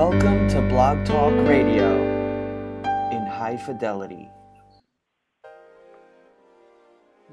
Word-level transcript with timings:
Welcome 0.00 0.48
to 0.48 0.62
Blog 0.62 1.04
Talk 1.04 1.34
Radio 1.46 1.94
in 3.12 3.26
high 3.26 3.58
fidelity. 3.58 4.30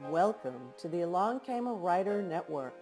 Welcome 0.09 0.73
to 0.79 0.89
the 0.89 1.03
Along 1.03 1.39
Came 1.39 1.67
a 1.67 1.73
Writer 1.73 2.21
Network. 2.21 2.75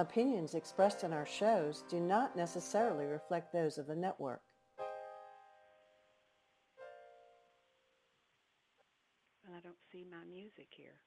Opinions 0.00 0.54
expressed 0.54 1.04
in 1.04 1.12
our 1.12 1.24
shows 1.24 1.84
do 1.88 2.00
not 2.00 2.34
necessarily 2.34 3.04
reflect 3.04 3.52
those 3.52 3.78
of 3.78 3.86
the 3.86 3.94
network. 3.94 4.40
And 9.46 9.54
I 9.54 9.60
don't 9.60 9.76
see 9.92 10.04
my 10.10 10.24
music 10.28 10.66
here. 10.76 10.98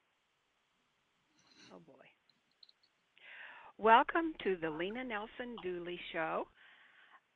Oh 1.73 1.79
boy. 1.85 2.07
Welcome 3.77 4.31
to 4.43 4.55
the 4.55 4.69
Lena 4.69 5.03
Nelson 5.03 5.57
Dooley 5.61 5.99
Show. 6.13 6.45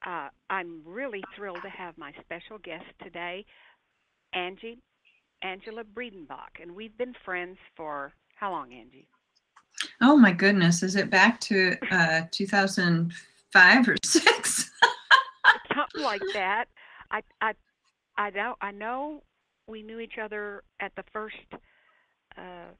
Uh, 0.05 0.29
I'm 0.49 0.81
really 0.85 1.23
thrilled 1.35 1.63
to 1.63 1.69
have 1.69 1.97
my 1.97 2.11
special 2.21 2.59
guest 2.59 2.85
today, 3.01 3.43
Angie 4.33 4.77
Angela 5.41 5.83
Breidenbach, 5.83 6.61
and 6.61 6.75
we've 6.75 6.95
been 6.97 7.13
friends 7.25 7.57
for 7.75 8.13
how 8.35 8.51
long, 8.51 8.71
Angie? 8.71 9.07
Oh 10.01 10.15
my 10.15 10.31
goodness, 10.31 10.83
is 10.83 10.95
it 10.95 11.09
back 11.09 11.39
to 11.41 11.75
uh, 11.91 12.21
2005 12.31 13.87
or 13.87 13.95
six? 14.03 14.71
Something 15.75 16.03
like 16.03 16.21
that. 16.33 16.65
I 17.11 17.21
I 17.41 17.53
I 18.17 18.29
know 18.29 18.55
I 18.61 18.71
know 18.71 19.23
we 19.67 19.81
knew 19.81 19.99
each 19.99 20.17
other 20.21 20.63
at 20.79 20.91
the 20.95 21.03
first. 21.11 21.35
Uh, 22.37 22.71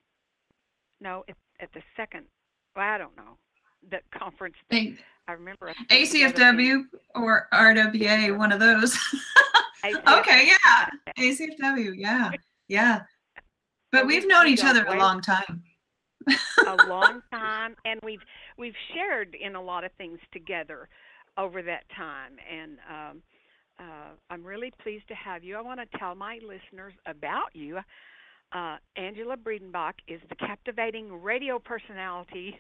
no, 1.02 1.24
at, 1.28 1.36
at 1.60 1.74
the 1.74 1.82
second. 1.98 2.26
Well, 2.76 2.86
I 2.86 2.98
don't 2.98 3.16
know 3.18 3.38
the 3.90 4.00
conference. 4.18 4.56
Thing. 4.70 4.98
I 5.28 5.34
remember 5.34 5.74
ACFW 5.90 6.84
or 7.16 7.48
RWA, 7.52 8.38
one 8.38 8.52
of 8.52 8.60
those. 8.60 8.98
okay, 9.86 10.48
yeah, 10.48 10.90
ACFW, 11.18 11.94
yeah, 11.96 12.32
yeah. 12.68 13.02
But 13.92 14.06
we've 14.06 14.28
known 14.28 14.48
each 14.48 14.64
other 14.64 14.86
a 14.86 14.98
long 14.98 15.22
time. 15.22 15.64
a 16.28 16.76
long 16.88 17.22
time, 17.32 17.76
and 17.86 18.00
we've 18.04 18.22
we've 18.58 18.76
shared 18.94 19.36
in 19.40 19.56
a 19.56 19.62
lot 19.62 19.84
of 19.84 19.92
things 19.94 20.20
together 20.32 20.90
over 21.38 21.62
that 21.64 21.84
time, 21.96 22.38
and 22.52 22.78
um, 22.90 23.22
uh, 23.80 24.16
I'm 24.30 24.44
really 24.44 24.72
pleased 24.82 25.08
to 25.08 25.16
have 25.16 25.44
you. 25.44 25.56
I 25.56 25.62
want 25.62 25.80
to 25.80 25.98
tell 25.98 26.14
my 26.16 26.40
listeners 26.42 26.94
about 27.06 27.50
you. 27.54 27.80
Uh, 28.52 28.78
Angela 28.96 29.36
Breidenbach 29.38 29.94
is 30.08 30.22
the 30.30 30.36
captivating 30.36 31.22
radio 31.22 31.60
personality 31.60 32.60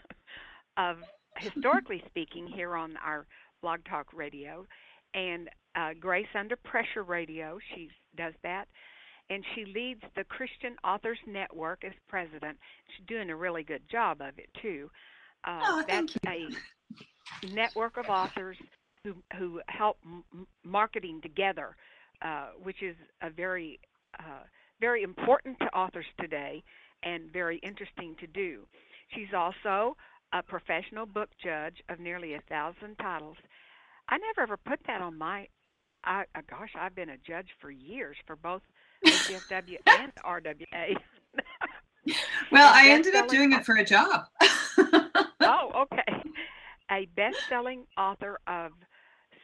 of 0.77 0.97
historically 1.37 2.03
speaking, 2.07 2.47
here 2.47 2.75
on 2.75 2.97
our 3.03 3.25
Blog 3.61 3.79
Talk 3.89 4.07
Radio, 4.13 4.65
and 5.13 5.49
uh, 5.75 5.93
Grace 5.99 6.27
Under 6.35 6.55
Pressure 6.55 7.03
Radio. 7.03 7.57
She 7.73 7.89
does 8.15 8.33
that, 8.43 8.67
and 9.29 9.43
she 9.53 9.65
leads 9.65 10.01
the 10.15 10.23
Christian 10.23 10.75
Authors 10.83 11.19
Network 11.27 11.83
as 11.83 11.93
president. 12.07 12.57
She's 12.95 13.05
doing 13.07 13.29
a 13.29 13.35
really 13.35 13.63
good 13.63 13.83
job 13.89 14.21
of 14.21 14.37
it 14.37 14.49
too. 14.61 14.89
Uh, 15.45 15.59
oh, 15.63 15.83
that's 15.87 16.15
a 16.27 16.47
network 17.53 17.97
of 17.97 18.05
authors 18.09 18.57
who 19.03 19.15
who 19.37 19.61
help 19.67 19.97
m- 20.05 20.47
marketing 20.63 21.21
together, 21.21 21.75
uh, 22.21 22.47
which 22.61 22.81
is 22.81 22.95
a 23.21 23.29
very 23.29 23.79
uh, 24.19 24.43
very 24.79 25.03
important 25.03 25.57
to 25.59 25.65
authors 25.75 26.05
today 26.19 26.63
and 27.03 27.31
very 27.31 27.57
interesting 27.57 28.15
to 28.19 28.27
do. 28.27 28.65
She's 29.09 29.33
also 29.35 29.95
a 30.35 30.43
professional 30.43 31.05
book 31.05 31.29
judge 31.41 31.81
of 31.87 31.99
nearly 31.99 32.33
a 32.33 32.41
thousand 32.49 32.97
titles. 33.01 33.37
I 34.09 34.17
never 34.17 34.41
ever 34.41 34.57
put 34.57 34.79
that 34.85 35.01
on 35.01 35.17
my. 35.17 35.47
I, 36.03 36.25
uh, 36.35 36.41
gosh, 36.49 36.71
I've 36.79 36.93
been 36.93 37.09
a 37.09 37.17
judge 37.17 37.47
for 37.61 37.71
years 37.71 38.17
for 38.27 38.35
both 38.35 38.61
ACFW 39.05 39.77
and 39.87 40.11
RWA. 40.23 40.97
well, 42.51 42.71
I 42.73 42.89
ended 42.89 43.15
up 43.15 43.29
doing 43.29 43.53
it 43.53 43.65
for 43.65 43.77
a 43.77 43.85
job. 43.85 44.25
oh, 45.41 45.85
okay. 45.93 46.21
A 46.91 47.05
best-selling 47.15 47.85
author 47.97 48.37
of 48.45 48.73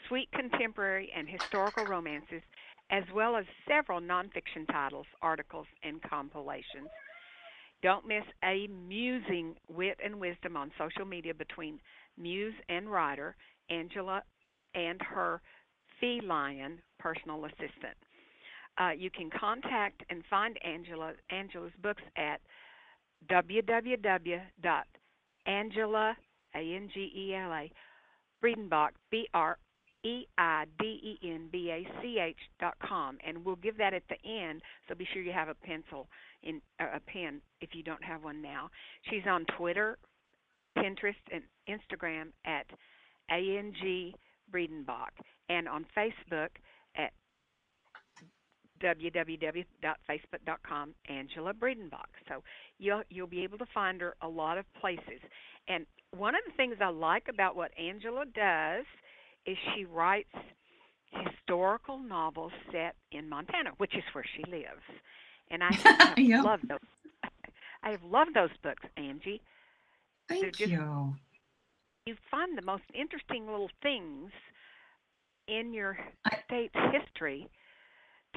sweet 0.08 0.30
contemporary 0.34 1.10
and 1.16 1.28
historical 1.28 1.86
romances, 1.86 2.44
as 2.92 3.04
well 3.16 3.38
as 3.38 3.46
several 3.68 4.02
nonfiction 4.02 4.68
titles, 4.70 5.08
articles, 5.22 5.68
and 5.84 6.02
compilations. 6.04 6.90
Don't 7.81 8.08
miss 8.08 8.24
a 8.44 8.68
musing 8.68 9.56
wit 9.68 9.97
and 10.03 10.19
wisdom 10.19 10.56
on 10.56 10.72
social 10.78 11.06
media 11.06 11.34
between 11.34 11.80
muse 12.18 12.53
and 12.69 12.92
writer, 12.92 13.36
Angela 13.69 14.22
and 14.75 15.02
her 15.02 15.42
feline 16.00 16.80
personal 17.00 17.46
assistant. 17.46 17.97
Uh, 18.80 18.91
you 18.91 19.09
can 19.09 19.30
contact 19.38 20.03
and 20.09 20.24
find 20.30 20.58
Angela 20.64 21.14
Angela's 21.30 21.74
books 21.81 22.03
at 22.16 22.40
www.angela 23.30 24.46
a 26.53 26.75
n 26.75 26.90
g 26.94 27.12
e 27.16 27.34
l 27.36 27.53
a 27.53 27.72
b 29.09 29.28
r 29.34 29.58
e 30.04 30.26
i 30.38 30.66
d 30.80 30.86
e 30.86 31.18
n 31.30 31.48
b 31.52 31.72
a 31.72 31.88
c 32.02 32.20
h 32.20 32.38
dot 32.60 32.78
com, 32.80 33.18
and 33.26 33.46
we'll 33.46 33.56
give 33.58 33.78
that 33.78 33.94
at 33.94 34.04
the 34.10 34.18
end. 34.28 34.62
So 34.88 34.96
be 34.96 35.08
sure 35.14 35.22
you 35.22 35.32
have 35.32 35.50
a 35.50 35.56
pencil 35.56 36.08
in 36.44 36.62
uh, 36.80 36.88
a 36.96 37.00
pen 37.00 37.42
if 37.62 37.76
you 37.76 37.84
don't 37.84 38.04
have 38.04 38.24
one 38.24 38.42
now. 38.42 38.72
She's 39.10 39.28
on 39.28 39.46
Twitter, 39.58 39.98
Pinterest, 40.78 41.16
and 41.32 41.44
Instagram 41.70 42.32
at 42.46 42.66
ANG 43.30 44.14
Breidenbach, 44.52 45.14
and 45.50 45.68
on 45.68 45.86
Facebook 45.96 46.50
at 46.96 47.14
www.facebook.com 48.84 50.96
Angela 51.08 51.54
Breidenbach. 51.54 52.10
So 52.28 52.44
you'll 52.80 53.04
you'll 53.10 53.28
be 53.28 53.44
able 53.44 53.60
to 53.60 53.68
find 53.74 54.02
her 54.02 54.16
a 54.22 54.28
lot 54.28 54.58
of 54.58 54.66
places. 54.80 55.22
And 55.68 55.86
one 56.12 56.34
of 56.36 56.42
the 56.48 56.54
things 56.58 56.78
I 56.82 56.90
like 56.90 57.28
about 57.30 57.56
what 57.56 57.72
Angela 57.78 58.26
does 58.26 58.86
is 59.46 59.57
she 59.75 59.85
writes 59.85 60.29
historical 61.12 62.00
novels 62.00 62.53
set 62.72 62.96
in 63.12 63.28
Montana, 63.28 63.72
which 63.78 63.96
is 63.96 64.03
where 64.13 64.25
she 64.35 64.44
lives 64.50 64.84
and 65.52 65.63
I 65.63 65.74
have 65.74 66.18
yep. 66.18 66.44
loved 66.44 66.68
those. 66.68 66.79
I 67.84 67.91
have 67.91 68.03
loved 68.03 68.34
those 68.34 68.50
books, 68.63 68.84
Angie. 68.97 69.41
Thank 70.28 70.56
just, 70.56 70.72
you. 70.72 71.16
You 72.06 72.16
find 72.31 72.57
the 72.57 72.63
most 72.63 72.84
interesting 72.94 73.46
little 73.46 73.69
things 73.84 74.31
in 75.47 75.73
your 75.73 75.97
I, 76.25 76.38
state's 76.46 76.75
history 76.91 77.47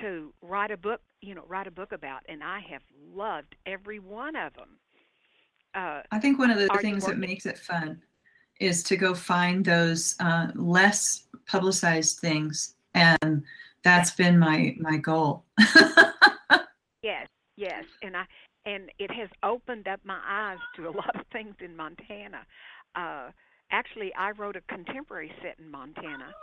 to 0.00 0.32
write 0.42 0.70
a 0.70 0.76
book, 0.76 1.00
you 1.22 1.34
know, 1.34 1.44
write 1.46 1.66
a 1.66 1.70
book 1.70 1.92
about, 1.92 2.20
and 2.28 2.42
I 2.42 2.60
have 2.70 2.82
loved 3.14 3.54
every 3.64 4.00
one 4.00 4.34
of 4.34 4.52
them. 4.54 4.78
Uh, 5.74 6.02
I 6.10 6.18
think 6.18 6.38
one 6.38 6.50
of 6.50 6.58
the 6.58 6.68
things 6.80 7.06
that 7.06 7.18
makes 7.18 7.46
it 7.46 7.58
fun 7.58 8.02
is 8.60 8.82
to 8.84 8.96
go 8.96 9.14
find 9.14 9.64
those 9.64 10.14
uh, 10.20 10.48
less 10.54 11.24
publicized 11.46 12.18
things, 12.18 12.74
and 12.94 13.42
that's 13.82 14.12
been 14.12 14.38
my 14.38 14.76
my 14.78 14.96
goal. 14.96 15.44
Yes, 17.04 17.28
yes, 17.56 17.84
and 18.02 18.16
I 18.16 18.24
and 18.64 18.90
it 18.98 19.10
has 19.10 19.28
opened 19.42 19.86
up 19.86 20.00
my 20.04 20.18
eyes 20.26 20.58
to 20.76 20.88
a 20.88 20.90
lot 20.90 21.14
of 21.14 21.26
things 21.32 21.54
in 21.60 21.76
Montana. 21.76 22.46
Uh, 22.96 23.28
actually, 23.70 24.10
I 24.14 24.30
wrote 24.30 24.56
a 24.56 24.62
contemporary 24.72 25.30
set 25.42 25.56
in 25.58 25.70
Montana. 25.70 26.34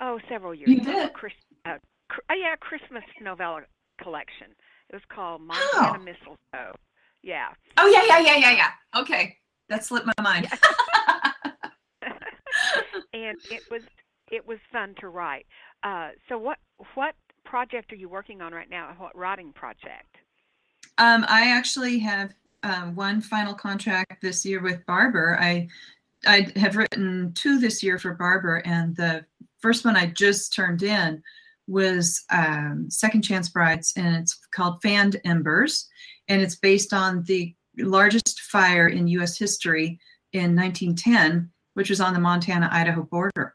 Oh, 0.00 0.18
several 0.30 0.54
years 0.54 0.70
you 0.70 0.80
ago. 0.80 0.90
Did? 0.90 1.12
Chris, 1.12 1.34
uh, 1.66 1.76
cr- 2.08 2.20
yeah, 2.34 2.56
Christmas 2.60 3.04
novella 3.20 3.60
collection. 4.00 4.46
It 4.88 4.94
was 4.94 5.02
called 5.14 5.42
Montana 5.42 5.98
oh. 5.98 6.02
Mistletoe. 6.02 6.78
Yeah. 7.22 7.48
Oh 7.76 7.86
yeah, 7.88 8.04
yeah, 8.06 8.20
yeah, 8.20 8.36
yeah, 8.38 8.56
yeah. 8.56 9.00
Okay, 9.02 9.36
that 9.72 9.84
slipped 9.84 10.06
my 10.06 10.22
mind. 10.22 10.48
and 13.14 13.38
it 13.50 13.62
was 13.70 13.82
it 14.30 14.46
was 14.46 14.58
fun 14.70 14.94
to 15.00 15.08
write. 15.08 15.46
Uh, 15.82 16.10
so 16.28 16.38
what 16.38 16.58
what 16.94 17.14
project 17.44 17.92
are 17.92 17.96
you 17.96 18.08
working 18.08 18.40
on 18.42 18.52
right 18.52 18.70
now? 18.70 18.94
What 18.98 19.16
writing 19.16 19.52
project? 19.52 20.16
Um, 20.98 21.24
I 21.28 21.50
actually 21.50 21.98
have 22.00 22.34
um, 22.62 22.94
one 22.94 23.20
final 23.20 23.54
contract 23.54 24.20
this 24.22 24.44
year 24.44 24.62
with 24.62 24.84
Barbour. 24.86 25.38
I 25.40 25.68
I 26.26 26.48
have 26.56 26.76
written 26.76 27.32
two 27.34 27.58
this 27.58 27.82
year 27.82 27.98
for 27.98 28.14
Barbour, 28.14 28.56
and 28.66 28.94
the 28.94 29.24
first 29.60 29.84
one 29.84 29.96
I 29.96 30.06
just 30.06 30.54
turned 30.54 30.82
in 30.82 31.22
was 31.66 32.22
um, 32.30 32.88
Second 32.90 33.22
Chance 33.22 33.48
Brides, 33.48 33.94
and 33.96 34.16
it's 34.16 34.38
called 34.52 34.82
Fanned 34.82 35.18
Embers, 35.24 35.88
and 36.28 36.42
it's 36.42 36.56
based 36.56 36.92
on 36.92 37.22
the 37.24 37.54
largest 37.78 38.40
fire 38.40 38.88
in 38.88 39.08
U.S. 39.08 39.38
history 39.38 39.98
in 40.32 40.56
1910, 40.56 41.50
which 41.74 41.90
was 41.90 42.00
on 42.00 42.14
the 42.14 42.20
Montana-Idaho 42.20 43.02
border. 43.04 43.54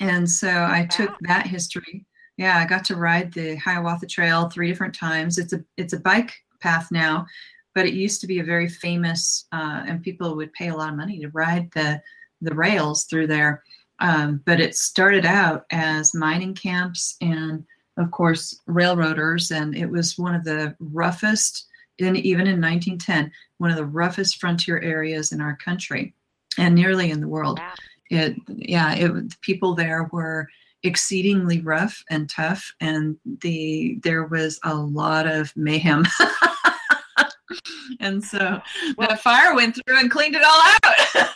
And 0.00 0.28
so 0.28 0.48
I 0.48 0.86
took 0.86 1.16
that 1.22 1.46
history 1.46 2.06
yeah, 2.36 2.58
I 2.58 2.66
got 2.66 2.84
to 2.86 2.96
ride 2.96 3.32
the 3.32 3.56
Hiawatha 3.56 4.06
Trail 4.06 4.48
three 4.48 4.68
different 4.68 4.94
times. 4.94 5.38
It's 5.38 5.52
a 5.52 5.64
it's 5.76 5.94
a 5.94 6.00
bike 6.00 6.34
path 6.60 6.88
now, 6.90 7.26
but 7.74 7.86
it 7.86 7.94
used 7.94 8.20
to 8.20 8.26
be 8.26 8.40
a 8.40 8.44
very 8.44 8.68
famous, 8.68 9.46
uh, 9.52 9.84
and 9.86 10.02
people 10.02 10.36
would 10.36 10.52
pay 10.52 10.68
a 10.68 10.76
lot 10.76 10.90
of 10.90 10.96
money 10.96 11.18
to 11.20 11.28
ride 11.30 11.70
the 11.72 12.00
the 12.42 12.54
rails 12.54 13.04
through 13.04 13.28
there. 13.28 13.62
Um, 14.00 14.42
but 14.44 14.60
it 14.60 14.76
started 14.76 15.24
out 15.24 15.64
as 15.70 16.12
mining 16.12 16.54
camps 16.54 17.16
and, 17.22 17.64
of 17.96 18.10
course, 18.10 18.60
railroaders, 18.66 19.50
and 19.50 19.74
it 19.74 19.86
was 19.86 20.18
one 20.18 20.34
of 20.34 20.44
the 20.44 20.76
roughest, 20.78 21.66
in, 21.98 22.16
even 22.16 22.46
in 22.46 22.60
1910, 22.60 23.30
one 23.58 23.70
of 23.70 23.76
the 23.76 23.84
roughest 23.84 24.38
frontier 24.40 24.80
areas 24.80 25.32
in 25.32 25.40
our 25.40 25.56
country 25.56 26.14
and 26.58 26.74
nearly 26.74 27.10
in 27.10 27.20
the 27.20 27.28
world. 27.28 27.58
Wow. 27.58 27.74
It, 28.10 28.36
yeah, 28.48 28.94
it 28.94 29.40
people 29.40 29.74
there 29.74 30.08
were 30.12 30.48
exceedingly 30.82 31.60
rough 31.60 32.02
and 32.10 32.30
tough, 32.30 32.72
and 32.80 33.16
the 33.42 33.98
there 34.02 34.24
was 34.24 34.60
a 34.62 34.74
lot 34.74 35.26
of 35.26 35.52
mayhem. 35.56 36.04
and 38.00 38.22
so 38.22 38.60
Well- 38.96 39.08
the 39.08 39.16
fire 39.16 39.54
went 39.54 39.74
through 39.74 39.98
and 39.98 40.10
cleaned 40.10 40.36
it 40.36 40.44
all 40.44 40.62
out. 40.62 41.28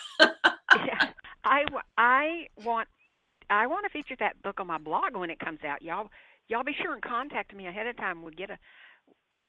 yeah, 0.86 1.08
I, 1.44 1.64
I 1.98 2.46
want 2.64 2.88
I 3.48 3.66
want 3.66 3.84
to 3.84 3.90
feature 3.90 4.16
that 4.20 4.40
book 4.42 4.60
on 4.60 4.68
my 4.68 4.78
blog 4.78 5.16
when 5.16 5.30
it 5.30 5.40
comes 5.40 5.60
out. 5.66 5.82
Y'all 5.82 6.10
y'all 6.48 6.64
be 6.64 6.74
sure 6.80 6.92
and 6.94 7.02
contact 7.02 7.54
me 7.54 7.66
ahead 7.66 7.86
of 7.86 7.96
time. 7.96 8.22
We'll 8.22 8.32
get 8.32 8.50
a 8.50 8.58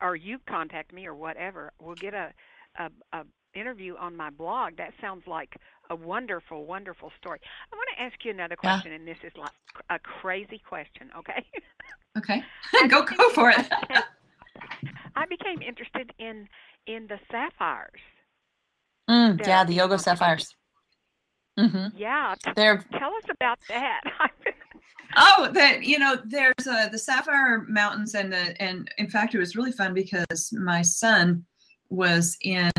or 0.02 0.16
you 0.16 0.40
contact 0.48 0.94
me 0.94 1.06
or 1.06 1.14
whatever. 1.16 1.72
We'll 1.80 1.96
get 1.96 2.14
a 2.14 2.34
a, 2.80 2.90
a 3.14 3.24
interview 3.54 3.96
on 3.98 4.16
my 4.16 4.30
blog. 4.30 4.78
That 4.78 4.94
sounds 5.02 5.24
like 5.28 5.56
a 5.90 5.96
wonderful, 5.96 6.66
wonderful 6.66 7.12
story. 7.20 7.40
I 7.72 7.76
want 7.76 7.90
to 7.98 8.04
ask 8.04 8.16
you 8.24 8.32
another 8.32 8.56
Yeah. 8.64 8.76
question, 8.76 8.94
and 8.94 9.08
this 9.08 9.18
is 9.24 9.32
like 9.38 9.52
a 9.90 10.00
crazy 10.00 10.62
question. 10.68 11.10
Okay. 11.18 11.46
okay, 12.18 12.44
go 12.88 13.04
go 13.04 13.30
for 13.30 13.50
it. 13.50 13.68
I 15.16 15.26
became 15.26 15.62
interested 15.62 16.14
in 16.20 16.48
in 16.88 17.08
the 17.08 17.20
sapphires. 17.30 18.00
Mm, 19.10 19.40
Yeah. 19.40 19.48
yeah, 19.48 19.64
the 19.66 19.78
Yogo 19.78 20.00
sapphires. 20.00 20.56
hmm 21.58 21.88
Yeah, 21.98 22.36
t- 22.44 22.52
They're 22.56 22.84
tell 22.98 23.14
us 23.14 23.24
about 23.30 23.60
that. 23.68 24.02
Oh, 25.18 25.50
that 25.54 25.84
you 25.84 26.00
know, 26.00 26.18
there's 26.26 26.68
uh, 26.68 26.88
the 26.90 26.98
Sapphire 26.98 27.66
Mountains, 27.68 28.16
and 28.16 28.32
the 28.32 28.62
and 28.62 28.90
in 28.98 29.10
fact, 29.10 29.36
it 29.36 29.40
was 29.40 29.56
really 29.56 29.72
fun 29.72 29.94
because 29.94 30.54
my 30.54 30.82
son 30.82 31.46
was 31.90 32.38
in 32.42 32.72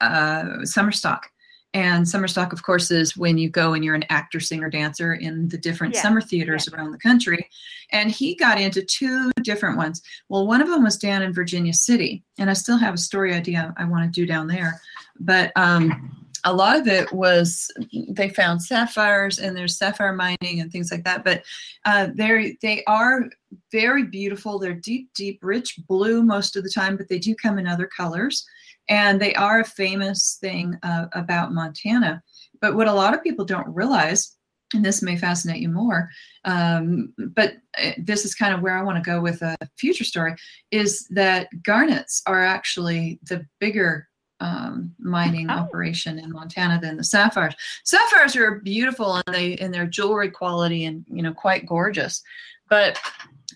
uh, 0.00 0.64
summer 0.64 0.92
stock, 0.92 1.30
and 1.72 2.06
summer 2.06 2.28
stock, 2.28 2.52
of 2.52 2.62
course, 2.62 2.90
is 2.90 3.16
when 3.16 3.38
you 3.38 3.48
go 3.48 3.72
and 3.72 3.84
you're 3.84 3.94
an 3.94 4.04
actor, 4.10 4.40
singer, 4.40 4.68
dancer 4.68 5.14
in 5.14 5.48
the 5.48 5.56
different 5.56 5.94
Yeah, 5.94 6.02
summer 6.02 6.20
theaters 6.20 6.68
around 6.68 6.92
the 6.92 6.98
country, 6.98 7.48
and 7.90 8.10
he 8.10 8.34
got 8.34 8.60
into 8.60 8.82
two 8.82 9.30
different 9.42 9.78
ones. 9.78 10.02
Well, 10.28 10.46
one 10.46 10.60
of 10.60 10.68
them 10.68 10.82
was 10.84 10.98
down 10.98 11.22
in 11.22 11.32
Virginia 11.32 11.72
City, 11.72 12.22
and 12.38 12.50
I 12.50 12.54
still 12.54 12.76
have 12.76 12.94
a 12.94 12.98
story 12.98 13.32
idea 13.32 13.72
I 13.78 13.84
want 13.84 14.04
to 14.04 14.20
do 14.20 14.26
down 14.26 14.46
there, 14.46 14.80
but 15.18 15.52
um, 15.56 16.19
a 16.44 16.52
lot 16.52 16.78
of 16.78 16.86
it 16.86 17.12
was 17.12 17.70
they 18.08 18.28
found 18.28 18.62
sapphires 18.62 19.38
and 19.38 19.56
there's 19.56 19.78
sapphire 19.78 20.12
mining 20.12 20.60
and 20.60 20.72
things 20.72 20.90
like 20.90 21.04
that 21.04 21.24
but 21.24 21.42
uh, 21.84 22.08
they're 22.14 22.52
they 22.62 22.84
are 22.84 23.28
very 23.72 24.04
beautiful. 24.04 24.58
They're 24.58 24.74
deep 24.74 25.10
deep 25.14 25.40
rich 25.42 25.78
blue 25.88 26.22
most 26.22 26.56
of 26.56 26.62
the 26.62 26.70
time 26.70 26.96
but 26.96 27.08
they 27.08 27.18
do 27.18 27.34
come 27.34 27.58
in 27.58 27.66
other 27.66 27.86
colors. 27.86 28.44
And 28.88 29.20
they 29.20 29.34
are 29.34 29.60
a 29.60 29.64
famous 29.64 30.38
thing 30.40 30.76
uh, 30.82 31.06
about 31.12 31.52
montana. 31.52 32.22
But 32.60 32.74
what 32.74 32.88
a 32.88 32.92
lot 32.92 33.14
of 33.14 33.22
people 33.22 33.44
don't 33.44 33.68
realize 33.68 34.36
and 34.72 34.84
this 34.84 35.02
may 35.02 35.16
fascinate 35.16 35.60
you 35.60 35.68
more 35.68 36.08
um, 36.44 37.12
but 37.34 37.54
uh, 37.82 37.90
this 37.98 38.24
is 38.24 38.36
kind 38.36 38.54
of 38.54 38.60
where 38.60 38.76
i 38.76 38.82
want 38.82 38.96
to 38.96 39.10
go 39.10 39.20
with 39.20 39.42
a 39.42 39.56
future 39.76 40.04
story 40.04 40.32
is 40.70 41.08
that 41.10 41.48
garnets 41.64 42.22
are 42.26 42.44
actually 42.44 43.18
the 43.24 43.44
bigger 43.58 44.06
um, 44.40 44.94
mining 44.98 45.50
Oh. 45.50 45.54
operation 45.54 46.18
in 46.18 46.30
Montana 46.32 46.80
than 46.80 46.96
the 46.96 47.04
sapphires. 47.04 47.54
Sapphires 47.84 48.34
are 48.36 48.60
beautiful 48.60 49.16
and 49.16 49.34
they 49.34 49.52
in 49.52 49.70
their 49.70 49.86
jewelry 49.86 50.30
quality 50.30 50.84
and 50.86 51.04
you 51.08 51.22
know 51.22 51.32
quite 51.34 51.66
gorgeous, 51.66 52.22
but 52.68 52.98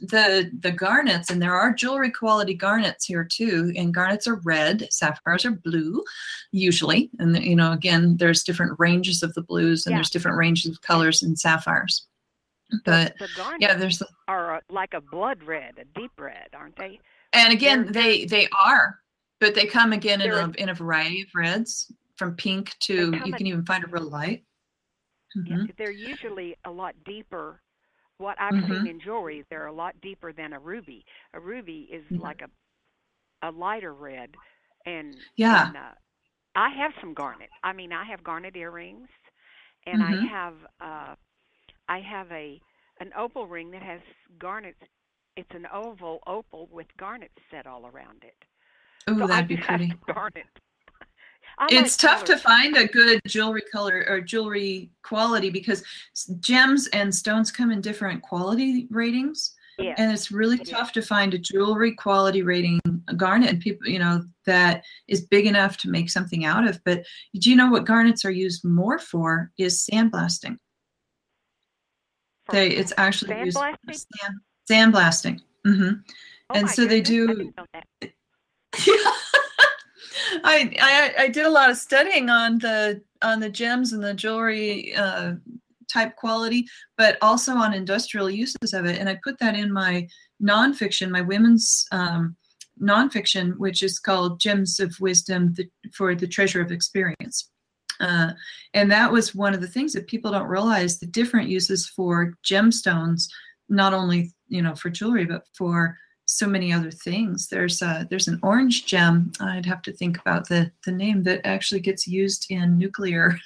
the 0.00 0.50
the 0.60 0.72
garnets 0.72 1.30
and 1.30 1.40
there 1.40 1.54
are 1.54 1.72
jewelry 1.72 2.10
quality 2.10 2.52
garnets 2.52 3.04
here 3.04 3.22
too 3.24 3.72
and 3.76 3.94
garnets 3.94 4.26
are 4.26 4.40
red 4.44 4.88
sapphires 4.92 5.44
are 5.44 5.52
blue 5.52 6.02
usually 6.50 7.08
and 7.20 7.40
you 7.42 7.54
know 7.54 7.70
again 7.70 8.16
there's 8.16 8.42
different 8.42 8.72
ranges 8.80 9.22
of 9.22 9.32
the 9.34 9.40
blues 9.42 9.86
and 9.86 9.92
Yeah. 9.92 9.98
there's 9.98 10.10
different 10.10 10.36
ranges 10.36 10.68
of 10.72 10.82
colors 10.82 11.22
in 11.22 11.36
sapphires 11.36 12.06
but 12.84 13.16
the 13.20 13.28
garnet 13.36 13.60
yeah 13.62 13.74
there's 13.74 14.02
are 14.26 14.56
uh, 14.56 14.60
like 14.68 14.94
a 14.94 15.00
blood 15.00 15.44
red, 15.44 15.74
a 15.78 15.84
deep 15.98 16.10
red, 16.18 16.48
aren't 16.52 16.76
they? 16.76 16.98
and 17.32 17.52
again 17.52 17.84
They're- 17.84 18.02
they 18.02 18.24
they 18.24 18.48
are 18.64 18.98
but 19.40 19.54
they 19.54 19.66
come 19.66 19.92
again 19.92 20.20
in 20.20 20.32
a, 20.32 20.50
in 20.58 20.68
a 20.68 20.74
variety 20.74 21.22
of 21.22 21.28
reds 21.34 21.92
from 22.16 22.36
pink 22.36 22.74
to 22.80 23.18
you 23.22 23.34
can 23.34 23.46
even 23.46 23.64
find 23.64 23.84
a 23.84 23.88
real 23.88 24.08
light 24.08 24.44
Mhm. 25.36 25.70
they're 25.78 25.90
usually 25.90 26.56
a 26.64 26.70
lot 26.70 26.94
deeper. 27.04 27.62
What 28.18 28.40
I've 28.40 28.54
Mhm. 28.54 28.68
seen 28.68 28.86
in 28.86 29.00
jewelry, 29.00 29.44
they're 29.50 29.66
a 29.66 29.72
lot 29.72 30.00
deeper 30.00 30.32
than 30.32 30.52
a 30.52 30.60
ruby. 30.60 31.04
A 31.34 31.40
ruby 31.40 31.88
is 31.92 32.04
Mhm. 32.10 32.34
like 32.34 32.40
a 32.42 32.48
a 33.46 33.50
lighter 33.50 33.94
red, 33.94 34.36
and 34.86 35.24
Yeah. 35.36 35.74
and, 35.74 35.76
uh, 35.76 35.92
I 36.56 36.70
have 36.70 36.92
some 37.00 37.14
garnet. 37.14 37.50
I 37.62 37.72
mean, 37.72 37.92
I 37.92 38.04
have 38.04 38.24
garnet 38.24 38.56
earrings, 38.56 39.08
and 39.86 40.02
I 40.02 40.14
Mhm. 40.14 40.30
have 40.30 40.54
uh, 40.80 41.14
I 41.88 42.00
have 42.00 42.30
a 42.32 42.60
an 43.00 43.12
opal 43.18 43.46
ring 43.46 43.70
that 43.72 43.82
has 43.82 44.00
garnets. 44.38 44.80
It's 45.36 45.50
an 45.52 45.66
oval 45.72 46.20
opal 46.26 46.66
with 46.68 46.86
garnets 46.98 47.34
set 47.50 47.66
all 47.66 47.86
around 47.86 48.24
it. 48.24 48.36
Ooh, 49.10 49.18
So 49.18 49.26
that'd 49.26 49.48
be 49.48 49.56
pretty. 49.56 49.88
some 49.88 50.00
garnet. 50.14 50.46
I 51.58 51.66
It's 51.70 51.96
tough 51.96 52.24
to 52.24 52.36
find 52.38 52.76
a 52.76 52.86
good 52.88 53.20
jewelry 53.26 53.62
color 53.72 54.04
or 54.08 54.20
jewelry 54.20 54.90
quality 55.02 55.50
because 55.50 55.82
gems 56.40 56.88
and 56.88 57.14
stones 57.14 57.52
come 57.52 57.70
in 57.70 57.80
different 57.80 58.22
quality 58.22 58.86
ratings. 58.90 59.54
Yes. 59.78 59.96
And 59.98 60.12
it's 60.12 60.30
really 60.32 60.56
Yeah. 60.64 60.76
tough 60.78 60.92
to 60.92 61.02
find 61.02 61.34
a 61.34 61.38
jewelry 61.38 61.94
quality 61.94 62.42
rating 62.42 62.80
garnet 63.16 63.50
and 63.50 63.60
people, 63.60 63.88
you 63.88 63.98
know, 63.98 64.24
that 64.46 64.84
is 65.08 65.22
big 65.26 65.46
enough 65.46 65.76
to 65.78 65.90
make 65.90 66.10
something 66.10 66.44
out 66.44 66.66
of. 66.66 66.80
But 66.84 67.04
do 67.34 67.50
you 67.50 67.56
know 67.56 67.70
what 67.70 67.84
garnets 67.84 68.24
are 68.24 68.30
used 68.30 68.64
more 68.64 68.98
for 68.98 69.50
is 69.58 69.84
sandblasting. 69.92 70.58
For 72.46 72.52
They 72.52 72.68
it's 72.70 72.92
actually 72.96 73.38
used 73.44 73.58
sandblasting? 73.58 74.04
sand, 74.20 74.34
sandblasting. 74.70 75.40
hmm 75.64 75.88
Oh 76.50 76.54
and 76.54 76.68
so 76.70 76.84
they 76.84 77.00
goodness, 77.00 77.08
I 77.08 77.12
do- 77.12 77.26
didn't 77.26 77.56
know 77.56 77.66
that. 77.72 78.12
I, 80.44 80.74
I 80.80 81.14
I 81.24 81.28
did 81.28 81.46
a 81.46 81.50
lot 81.50 81.70
of 81.70 81.76
studying 81.76 82.30
on 82.30 82.58
the 82.58 83.02
on 83.22 83.40
the 83.40 83.48
gems 83.48 83.92
and 83.92 84.02
the 84.02 84.14
jewelry 84.14 84.94
uh, 84.94 85.34
type 85.92 86.16
quality, 86.16 86.66
but 86.98 87.16
also 87.22 87.52
on 87.52 87.74
industrial 87.74 88.30
uses 88.30 88.74
of 88.74 88.84
it. 88.84 88.98
And 88.98 89.08
I 89.08 89.18
put 89.22 89.38
that 89.38 89.54
in 89.54 89.72
my 89.72 90.08
nonfiction, 90.42 91.10
my 91.10 91.20
women's 91.20 91.86
um, 91.92 92.36
nonfiction, 92.80 93.56
which 93.56 93.82
is 93.82 93.98
called 93.98 94.40
Gems 94.40 94.80
of 94.80 94.94
Wisdom 95.00 95.54
for 95.92 96.14
the 96.14 96.26
Treasure 96.26 96.60
of 96.60 96.72
Experience. 96.72 97.50
Uh, 98.00 98.32
and 98.74 98.90
that 98.90 99.10
was 99.10 99.34
one 99.34 99.54
of 99.54 99.60
the 99.60 99.68
things 99.68 99.92
that 99.92 100.08
people 100.08 100.32
don't 100.32 100.48
realize 100.48 100.98
the 100.98 101.06
different 101.06 101.48
uses 101.48 101.88
for 101.88 102.34
gemstones, 102.44 103.28
not 103.68 103.94
only 103.94 104.32
you 104.48 104.62
know 104.62 104.74
for 104.74 104.90
jewelry, 104.90 105.24
but 105.24 105.44
for 105.56 105.96
so 106.26 106.46
many 106.46 106.72
other 106.72 106.90
things. 106.90 107.48
There's 107.48 107.82
a, 107.82 108.06
there's 108.08 108.28
an 108.28 108.38
orange 108.42 108.86
gem. 108.86 109.32
I'd 109.40 109.66
have 109.66 109.82
to 109.82 109.92
think 109.92 110.18
about 110.18 110.48
the 110.48 110.70
the 110.84 110.92
name 110.92 111.22
that 111.24 111.46
actually 111.46 111.80
gets 111.80 112.06
used 112.06 112.46
in 112.50 112.78
nuclear, 112.78 113.38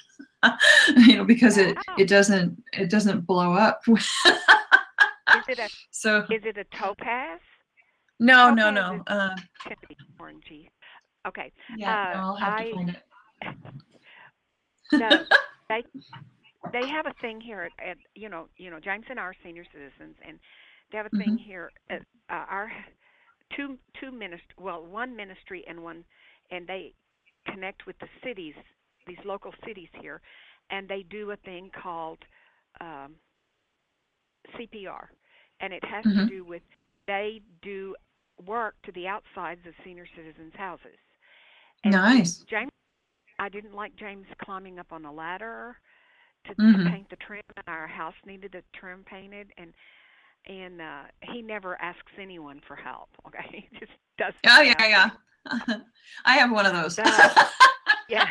you 0.95 1.17
know, 1.17 1.25
because 1.25 1.57
it 1.57 1.75
Wow. 1.75 1.95
it 1.97 2.07
doesn't 2.07 2.61
it 2.73 2.89
doesn't 2.89 3.21
blow 3.27 3.53
up. 3.53 3.81
Is 3.87 4.07
it 5.49 5.59
a 5.59 5.69
so 5.91 6.19
is 6.31 6.43
it 6.45 6.57
a 6.57 6.63
topaz? 6.77 7.39
no 8.19 8.53
no 8.53 8.69
no. 8.69 9.03
then- 9.07 9.17
Uh, 9.17 9.35
be 9.87 9.95
orangey. 10.19 10.69
Okay. 11.27 11.51
yeah, 11.77 12.09
Uh, 12.11 12.13
no, 12.13 12.19
I'll 12.23 12.35
have 12.35 12.53
I- 12.53 12.63
to 12.65 12.73
find 12.73 12.89
it. 12.89 13.03
No, 14.91 15.09
they 15.69 15.83
they 16.73 16.87
have 16.87 17.05
a 17.05 17.13
thing 17.21 17.39
here 17.39 17.61
at, 17.61 17.89
at 17.89 17.97
you 18.15 18.27
know 18.27 18.47
you 18.57 18.71
know 18.71 18.79
James 18.79 19.05
and 19.09 19.19
our 19.19 19.33
senior 19.43 19.63
citizens, 19.71 20.15
and 20.27 20.39
they 20.91 20.97
have 20.97 21.05
a 21.07 21.17
thing 21.17 21.37
Mhm. 21.37 21.39
here 21.39 21.71
at 21.89 22.01
uh, 22.29 22.45
our 22.49 22.71
two 23.55 23.77
two 23.99 24.11
minist 24.11 24.41
well 24.59 24.85
one 24.85 25.15
ministry 25.15 25.63
and 25.67 25.83
one 25.83 26.03
and 26.51 26.67
they 26.67 26.93
connect 27.45 27.85
with 27.85 27.97
the 27.99 28.07
cities 28.23 28.55
these 29.07 29.17
local 29.25 29.53
cities 29.65 29.89
here, 30.01 30.21
and 30.69 30.87
they 30.87 31.03
do 31.09 31.31
a 31.31 31.35
thing 31.37 31.71
called 31.81 32.19
um, 32.79 33.15
CPR, 34.55 35.07
and 35.61 35.73
it 35.73 35.83
has 35.83 36.05
to 36.15 36.21
Mhm. 36.21 36.27
do 36.27 36.43
with 36.43 36.61
they 37.07 37.41
do 37.61 37.95
work 38.45 38.75
to 38.83 38.91
the 38.91 39.07
outsides 39.07 39.65
of 39.67 39.73
senior 39.83 40.05
citizens' 40.15 40.53
houses. 40.55 40.97
And 41.83 41.91
Nice. 41.91 42.45
James, 42.49 42.71
I 43.39 43.49
didn't 43.49 43.73
like 43.73 43.95
James 43.95 44.27
climbing 44.43 44.79
up 44.79 44.91
on 44.91 45.05
a 45.05 45.11
ladder 45.11 45.77
to, 46.45 46.55
Mhm. 46.55 46.83
to 46.83 46.89
paint 46.89 47.09
the 47.09 47.15
trim. 47.17 47.41
and 47.57 47.65
Our 47.67 47.87
house 47.87 48.15
needed 48.25 48.51
the 48.51 48.63
trim 48.79 49.03
painted, 49.05 49.51
and 49.57 49.73
and 50.49 50.81
uh, 50.81 51.03
he 51.31 51.41
never 51.41 51.79
asks 51.81 52.11
anyone 52.19 52.61
for 52.67 52.75
help. 52.75 53.09
Okay, 53.27 53.45
he 53.69 53.79
just 53.79 53.91
does. 54.17 54.33
Oh 54.47 54.61
yeah 54.61 54.73
yeah. 54.87 55.09
I 56.25 56.37
have 56.37 56.51
one 56.51 56.65
of 56.65 56.73
those. 56.73 56.99
Yeah. 58.09 58.25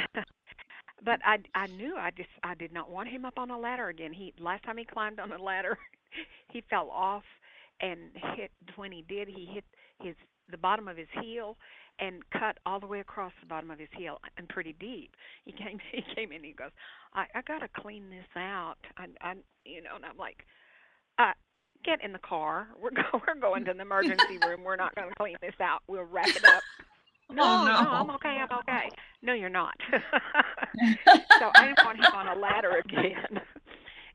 but 1.05 1.21
I 1.25 1.39
I 1.55 1.69
knew 1.69 1.97
I 1.97 2.11
just 2.11 2.29
I 2.43 2.55
did 2.55 2.73
not 2.73 2.91
want 2.91 3.09
him 3.09 3.25
up 3.25 3.39
on 3.39 3.51
a 3.51 3.59
ladder 3.59 3.89
again. 3.89 4.13
He 4.13 4.35
last 4.41 4.65
time 4.65 4.77
he 4.77 4.85
climbed 4.85 5.21
on 5.21 5.31
a 5.33 5.41
ladder, 5.41 5.79
he 6.53 6.63
fell 6.69 6.91
off 6.91 7.23
and 7.81 7.99
hit 8.37 8.51
when 8.75 8.91
he 8.91 9.05
did 9.09 9.29
he 9.29 9.47
hit 9.47 9.65
his 10.03 10.17
the 10.51 10.59
bottom 10.59 10.89
of 10.89 10.97
his 10.97 11.07
heel 11.23 11.57
and 12.01 12.29
cut 12.31 12.59
all 12.67 12.81
the 12.81 12.87
way 12.87 13.01
across 13.01 13.33
the 13.41 13.47
bottom 13.47 13.71
of 13.71 13.79
his 13.79 13.89
heel 13.97 14.19
and 14.37 14.49
pretty 14.49 14.75
deep. 14.81 15.15
He 15.45 15.53
came 15.53 15.79
he 15.93 16.03
came 16.17 16.31
in 16.31 16.37
and 16.39 16.45
he 16.45 16.53
goes, 16.53 16.73
I 17.15 17.27
I 17.37 17.43
got 17.43 17.61
to 17.61 17.69
clean 17.81 18.11
this 18.11 18.27
out. 18.37 18.79
I 18.97 19.07
I 19.21 19.35
you 19.65 19.83
know 19.83 19.95
and 19.97 20.05
I'm 20.05 20.17
like 20.19 20.45
uh 21.19 21.35
get 21.85 22.03
in 22.05 22.13
the 22.13 22.19
car. 22.19 22.69
We're 22.81 22.91
go, 22.91 23.03
we're 23.27 23.41
going 23.41 23.65
to 23.67 23.75
the 23.75 23.81
emergency 23.83 24.39
room. 24.47 24.63
We're 24.65 24.77
not 24.77 24.95
going 24.95 25.09
to 25.09 25.15
clean 25.17 25.37
this 25.41 25.55
out. 25.61 25.81
We'll 25.89 26.05
wrap 26.05 26.29
it 26.29 26.45
up. 26.45 26.63
No, 27.31 27.43
Oh, 27.43 27.65
no. 27.67 27.83
no, 27.83 27.91
I'm 27.91 28.11
okay. 28.13 28.39
I'm 28.41 28.59
okay. 28.61 28.89
No, 29.21 29.35
you're 29.35 29.51
not. 29.51 29.75
so 29.91 29.99
I 31.55 31.67
didn't 31.67 31.85
want 31.85 31.99
him 31.99 32.15
on 32.15 32.29
a 32.29 32.35
ladder 32.35 32.83
again. 32.83 33.41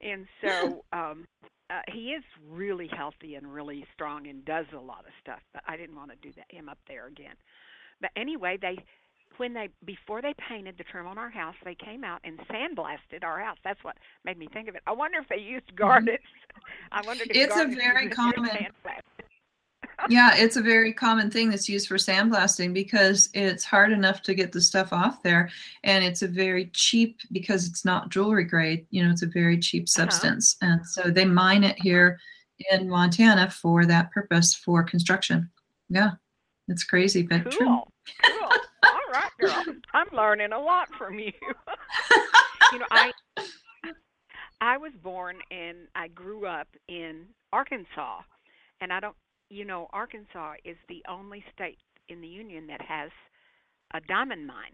and 0.01 0.25
so 0.43 0.84
um 0.93 1.27
uh, 1.70 1.82
he 1.91 2.10
is 2.13 2.24
really 2.50 2.88
healthy 2.88 3.36
and 3.36 3.53
really 3.53 3.86
strong 3.93 4.25
and 4.27 4.43
does 4.46 4.65
a 4.75 4.79
lot 4.79 5.05
of 5.05 5.12
stuff, 5.22 5.41
but 5.53 5.62
I 5.67 5.77
didn't 5.77 5.96
want 5.96 6.10
to 6.10 6.17
do 6.22 6.34
that 6.38 6.46
him 6.50 6.67
up 6.70 6.77
there 6.88 7.05
again. 7.08 7.36
But 8.01 8.10
anyway, 8.15 8.58
they 8.60 8.77
when 9.38 9.54
they 9.54 9.70
before 9.86 10.22
they 10.22 10.34
painted 10.50 10.75
the 10.78 10.84
trim 10.84 11.08
on 11.08 11.18
our 11.18 11.30
house, 11.30 11.56
they 11.63 11.75
came 11.75 12.04
out 12.04 12.22
and 12.24 12.40
sandblasted 12.48 13.24
our 13.24 13.40
house. 13.40 13.58
That's 13.63 13.84
what 13.84 13.98
made 14.25 14.38
me 14.38 14.48
think 14.54 14.68
of 14.70 14.75
it. 14.75 14.82
I 14.88 14.92
wonder 14.92 15.20
if 15.20 15.28
they 15.28 15.38
used 15.38 15.75
garnets. 15.75 16.24
I 16.92 17.02
wondered 17.06 17.28
if 17.32 17.50
Mm-hmm. 17.50 17.60
It's 17.60 17.75
a 17.75 17.75
very 17.75 18.10
common- 18.10 18.50
yeah, 20.10 20.32
it's 20.36 20.56
a 20.58 20.62
very 20.62 20.94
common 20.94 21.30
thing 21.30 21.50
that's 21.50 21.68
used 21.70 21.88
for 21.88 21.96
sandblasting 21.96 22.74
because 22.74 23.30
it's 23.34 23.63
hard 23.63 23.92
enough 23.92 24.22
to 24.24 24.34
get 24.34 24.52
the 24.52 24.62
stuff 24.62 24.92
off 24.94 25.22
there, 25.24 25.50
and 25.84 26.04
it's 26.04 26.22
a 26.22 26.28
very 26.28 26.68
cheap 26.74 27.20
because 27.32 27.68
it's 27.68 27.86
not 27.86 28.10
jewelry 28.10 28.44
grade. 28.46 28.86
You 28.92 29.04
know, 29.06 29.12
it's 29.12 29.24
a 29.24 29.28
very 29.28 29.60
cheap 29.60 29.84
Uh-huh. 29.84 30.04
substance, 30.10 30.58
and 30.62 30.86
so 30.86 31.10
they 31.10 31.25
mine 31.25 31.63
it 31.63 31.78
here 31.80 32.20
in 32.72 32.90
Montana 32.90 33.50
for 33.50 33.86
that 33.86 34.12
purpose 34.12 34.54
for 34.56 34.84
construction. 34.84 35.50
Yeah, 35.90 36.12
it's 36.68 36.84
crazy, 36.84 37.24
but 37.24 37.50
true. 37.52 37.66
Cool. 37.68 37.88
Cool. 39.48 39.52
All 39.52 39.58
right, 39.58 39.66
girl. 39.66 39.76
I'm 39.94 40.08
learning 40.14 40.52
a 40.52 40.60
lot 40.60 40.90
from 40.98 41.20
you. 41.20 41.32
you 42.72 42.80
know, 42.80 42.86
I 42.92 43.12
I 44.62 44.78
was 44.78 44.92
born 45.04 45.38
and 45.52 45.78
I 45.96 46.08
grew 46.10 46.46
up 46.46 46.68
in 46.88 47.26
Arkansas, 47.52 48.22
and 48.82 48.94
I 48.94 49.00
don't, 49.00 49.16
you 49.50 49.66
know, 49.66 49.88
Arkansas 49.92 50.54
is 50.64 50.78
the 50.88 51.04
only 51.10 51.44
state 51.54 51.78
in 52.10 52.22
the 52.22 52.28
union 52.28 52.68
that 52.68 52.82
has 52.82 53.12
a 53.94 54.00
diamond 54.02 54.48
mine. 54.48 54.72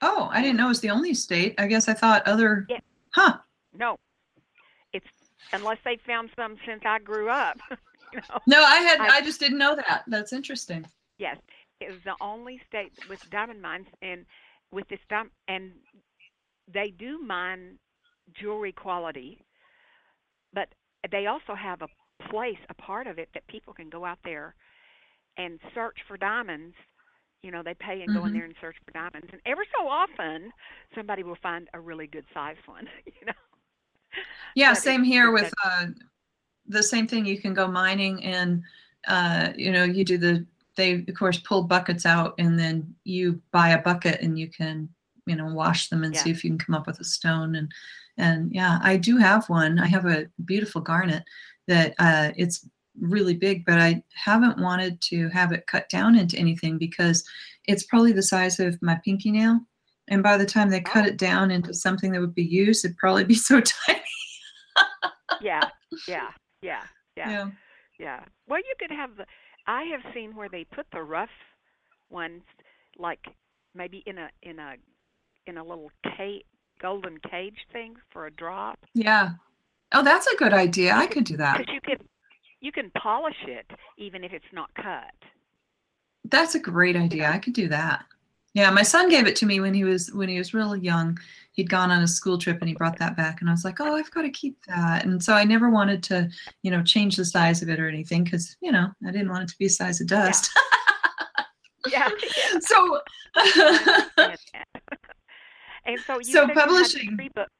Oh, 0.00 0.28
I 0.32 0.40
didn't 0.42 0.56
know 0.58 0.66
it 0.66 0.68
was 0.68 0.80
the 0.80 0.90
only 0.90 1.14
state. 1.14 1.54
I 1.58 1.66
guess 1.66 1.88
I 1.88 1.94
thought 1.94 2.26
other. 2.26 2.66
Yeah. 2.68 2.78
Huh. 3.10 3.38
No, 3.76 3.96
it's 4.92 5.06
unless 5.52 5.78
they 5.84 5.98
found 6.06 6.30
some 6.36 6.56
since 6.66 6.82
I 6.84 6.98
grew 7.00 7.30
up. 7.30 7.58
you 8.12 8.20
know, 8.20 8.38
No, 8.46 8.62
I 8.62 8.76
had. 8.76 9.00
I- 9.00 9.16
I 9.16 9.20
just 9.22 9.40
didn't 9.40 9.58
know 9.58 9.74
that. 9.74 10.04
That's 10.06 10.32
interesting. 10.32 10.86
Yes, 11.18 11.36
was 11.80 12.00
the 12.04 12.16
only 12.20 12.60
state 12.66 12.92
with 13.08 13.18
diamond 13.30 13.60
mines, 13.62 13.86
and 14.02 14.24
with 14.70 14.88
this 14.88 14.98
diamond, 15.08 15.30
and 15.46 15.72
they 16.72 16.90
do 16.90 17.18
mine 17.18 17.78
jewelry 18.34 18.72
quality, 18.72 19.38
but 20.52 20.68
they 21.10 21.26
also 21.26 21.54
have 21.54 21.82
a 21.82 21.88
place, 22.30 22.58
a 22.68 22.74
part 22.74 23.06
of 23.06 23.18
it 23.18 23.28
that 23.34 23.46
people 23.48 23.72
can 23.72 23.88
go 23.88 24.04
out 24.04 24.18
there 24.24 24.54
and 25.36 25.58
search 25.74 25.98
for 26.06 26.16
diamonds. 26.16 26.74
You 27.42 27.50
know, 27.50 27.62
they 27.62 27.74
pay 27.74 28.02
and 28.02 28.12
go 28.12 28.24
in 28.24 28.32
Mhm. 28.32 28.34
there 28.34 28.44
and 28.44 28.54
search 28.60 28.76
for 28.84 28.92
diamonds, 28.92 29.28
and 29.32 29.40
every 29.46 29.66
so 29.78 29.88
often 29.88 30.52
somebody 30.94 31.22
will 31.22 31.36
find 31.42 31.68
a 31.74 31.80
really 31.80 32.06
good 32.06 32.24
size 32.34 32.56
one. 32.66 32.86
You 33.20 33.26
know. 33.26 33.32
Yeah, 34.54 34.72
But 34.72 34.82
same 34.82 35.04
here 35.04 35.30
with 35.30 35.52
uh, 35.64 35.86
the 36.66 36.82
same 36.82 37.06
thing. 37.06 37.26
You 37.26 37.40
can 37.40 37.54
go 37.54 37.68
mining 37.68 38.24
and 38.24 38.62
uh, 39.06 39.50
you 39.56 39.72
know 39.72 39.84
you 39.84 40.04
do 40.04 40.18
the 40.18 40.46
they 40.78 41.04
of 41.06 41.14
course 41.14 41.38
pull 41.38 41.64
buckets 41.64 42.06
out 42.06 42.34
and 42.38 42.58
then 42.58 42.94
you 43.04 43.38
buy 43.52 43.68
a 43.70 43.82
bucket 43.82 44.22
and 44.22 44.38
you 44.38 44.48
can 44.48 44.88
you 45.26 45.36
know 45.36 45.52
wash 45.52 45.88
them 45.90 46.02
and 46.04 46.14
Yeah. 46.14 46.22
see 46.22 46.30
if 46.30 46.42
you 46.42 46.48
can 46.50 46.58
come 46.58 46.74
up 46.74 46.86
with 46.86 46.98
a 47.00 47.04
stone 47.04 47.54
and 47.56 47.70
and 48.16 48.50
yeah 48.52 48.78
I 48.82 48.96
do 48.96 49.18
have 49.18 49.48
one. 49.50 49.78
I 49.78 49.86
have 49.86 50.06
a 50.06 50.26
beautiful 50.46 50.80
garnet 50.80 51.22
that 51.66 51.94
uh, 51.98 52.30
it's 52.36 52.66
really 53.00 53.34
big, 53.34 53.64
but 53.66 53.78
I 53.78 54.02
haven't 54.14 54.58
wanted 54.58 55.00
to 55.02 55.28
have 55.28 55.52
it 55.52 55.66
cut 55.66 55.88
down 55.90 56.16
into 56.16 56.36
anything 56.38 56.78
because 56.78 57.22
it's 57.68 57.84
probably 57.84 58.12
the 58.12 58.22
size 58.22 58.58
of 58.58 58.80
my 58.80 58.98
pinky 59.04 59.30
nail. 59.30 59.60
And 60.10 60.22
by 60.22 60.36
the 60.38 60.46
time 60.46 60.70
they 60.70 60.80
cut 60.80 61.04
Oh. 61.04 61.08
it 61.08 61.18
down 61.18 61.50
into 61.50 61.74
something 61.74 62.10
that 62.12 62.20
would 62.22 62.34
be 62.34 62.42
used, 62.64 62.84
it'd 62.84 62.96
probably 62.96 63.24
be 63.24 63.34
so 63.50 63.60
tiny. 63.60 64.00
yeah, 65.40 65.68
yeah, 66.08 66.30
yeah, 66.62 66.82
yeah. 67.16 67.30
yeah. 67.30 67.50
Yeah. 68.00 68.20
Well, 68.48 68.60
you 68.60 68.74
could 68.78 68.92
have 68.92 69.16
the. 69.16 69.26
I 69.68 69.82
have 69.92 70.00
seen 70.14 70.34
where 70.34 70.48
they 70.48 70.64
put 70.64 70.86
the 70.92 71.02
rough 71.02 71.28
ones, 72.10 72.42
like 72.98 73.20
maybe 73.74 74.02
in 74.06 74.16
a 74.18 74.30
in 74.42 74.58
a 74.58 74.74
in 75.46 75.58
a 75.58 75.62
little 75.62 75.92
cage, 76.16 76.44
golden 76.80 77.18
cage 77.30 77.58
thing 77.72 77.94
for 78.10 78.26
a 78.26 78.30
drop. 78.30 78.78
Yeah. 78.94 79.32
Oh, 79.92 80.02
that's 80.02 80.26
a 80.26 80.36
good 80.36 80.54
idea. 80.54 80.94
I 80.94 81.06
could 81.06 81.24
do 81.24 81.36
that. 81.36 81.58
Because 81.58 81.74
you 81.74 81.80
can 81.82 81.98
you 82.60 82.72
can 82.72 82.90
polish 83.00 83.36
it 83.46 83.70
even 83.98 84.24
if 84.24 84.32
it's 84.32 84.52
not 84.52 84.70
cut. 84.74 85.14
That's 86.24 86.54
a 86.54 86.58
great 86.58 86.96
idea. 86.96 87.30
I 87.30 87.38
could 87.38 87.54
do 87.54 87.68
that. 87.68 88.04
Yeah, 88.54 88.70
my 88.70 88.82
son 88.82 89.10
gave 89.10 89.26
it 89.26 89.36
to 89.36 89.46
me 89.46 89.60
when 89.60 89.74
he 89.74 89.84
was 89.84 90.10
when 90.12 90.30
he 90.30 90.38
was 90.38 90.54
really 90.54 90.80
young. 90.80 91.18
He'd 91.58 91.68
gone 91.68 91.90
on 91.90 92.04
a 92.04 92.06
school 92.06 92.38
trip 92.38 92.58
and 92.60 92.68
he 92.68 92.74
brought 92.76 92.96
that 92.98 93.16
back 93.16 93.40
and 93.40 93.50
I 93.50 93.52
was 93.52 93.64
like, 93.64 93.80
"Oh, 93.80 93.96
I've 93.96 94.12
got 94.12 94.22
to 94.22 94.30
keep 94.30 94.56
that." 94.68 95.04
And 95.04 95.20
so 95.20 95.32
I 95.34 95.42
never 95.42 95.70
wanted 95.70 96.04
to, 96.04 96.30
you 96.62 96.70
know, 96.70 96.84
change 96.84 97.16
the 97.16 97.24
size 97.24 97.62
of 97.62 97.68
it 97.68 97.80
or 97.80 97.88
anything 97.88 98.24
cuz, 98.24 98.56
you 98.60 98.70
know, 98.70 98.86
I 99.04 99.10
didn't 99.10 99.28
want 99.30 99.42
it 99.42 99.48
to 99.48 99.58
be 99.58 99.66
a 99.66 99.70
size 99.70 100.00
of 100.00 100.06
dust. 100.06 100.50
Yeah. 101.90 102.08
yeah. 102.36 102.58
so 102.60 103.00
I 103.36 104.10
understand 104.18 104.64
that. 104.74 104.98
and 105.86 105.98
so 106.00 106.18
you 106.18 106.24
So 106.24 106.32
said 106.32 106.48
you 106.48 106.54
had 106.54 106.54
publishing- 106.54 107.16
three 107.16 107.28
books. 107.34 107.52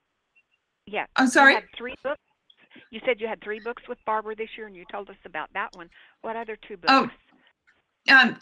Yeah. 0.86 1.06
I'm 1.16 1.28
sorry. 1.28 1.54
had 1.54 1.64
three 1.76 1.94
books. 2.04 2.20
You 2.90 3.00
said 3.06 3.20
you 3.20 3.26
had 3.26 3.40
three 3.42 3.60
books 3.60 3.82
with 3.88 3.98
Barbour 4.06 4.34
this 4.34 4.48
year, 4.56 4.66
and 4.66 4.76
you 4.76 4.84
told 4.92 5.08
us 5.10 5.16
about 5.24 5.48
that 5.54 5.70
one. 5.76 5.88
What 6.22 6.36
other 6.36 6.56
two 6.56 6.76
books? 6.76 6.92
Oh, 6.92 7.10
Um, 8.14 8.38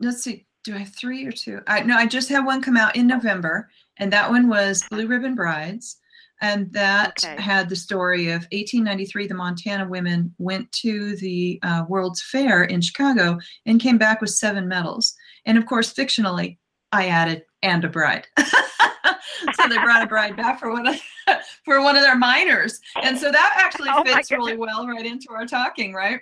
let's 0.00 0.22
see. 0.22 0.46
Do 0.64 0.74
I 0.74 0.78
have 0.78 0.94
three 0.94 1.26
or 1.26 1.32
two? 1.32 1.60
I 1.66 1.80
no, 1.82 1.96
I 1.96 2.06
just 2.06 2.28
had 2.28 2.40
one 2.44 2.62
come 2.62 2.76
out 2.76 2.96
in 2.96 3.06
November, 3.06 3.68
and 3.98 4.12
that 4.12 4.30
one 4.30 4.48
was 4.48 4.82
Blue 4.90 5.06
Ribbon 5.06 5.34
Brides, 5.34 5.98
and 6.40 6.72
that 6.72 7.22
Okay. 7.24 7.40
had 7.40 7.68
the 7.68 7.76
story 7.76 8.28
of 8.28 8.42
1893. 8.52 9.26
The 9.26 9.34
Montana 9.34 9.86
women 9.86 10.34
went 10.38 10.72
to 10.72 11.16
the 11.16 11.58
uh, 11.62 11.84
World's 11.88 12.22
Fair 12.22 12.64
in 12.64 12.80
Chicago 12.80 13.38
and 13.66 13.78
came 13.80 13.98
back 13.98 14.20
with 14.22 14.30
seven 14.30 14.66
medals. 14.66 15.14
And 15.44 15.58
of 15.58 15.66
course, 15.66 15.92
fictionally, 15.92 16.56
I 16.92 17.08
added 17.08 17.42
and 17.62 17.84
a 17.84 17.88
bride. 17.88 18.26
so 18.38 19.68
they 19.68 19.76
brought 19.78 20.02
a 20.02 20.06
bride 20.06 20.36
back 20.36 20.58
for 20.58 20.70
one 20.72 20.86
of 20.86 20.96
for 21.66 21.82
one 21.82 21.96
of 21.96 22.02
their 22.02 22.16
miners, 22.16 22.80
and 23.02 23.18
so 23.18 23.30
that 23.30 23.54
actually 23.62 23.90
Oh 23.92 24.02
fits 24.02 24.30
really 24.30 24.56
well 24.56 24.86
right 24.88 25.04
into 25.04 25.26
our 25.30 25.44
talking, 25.46 25.92
right? 25.92 26.20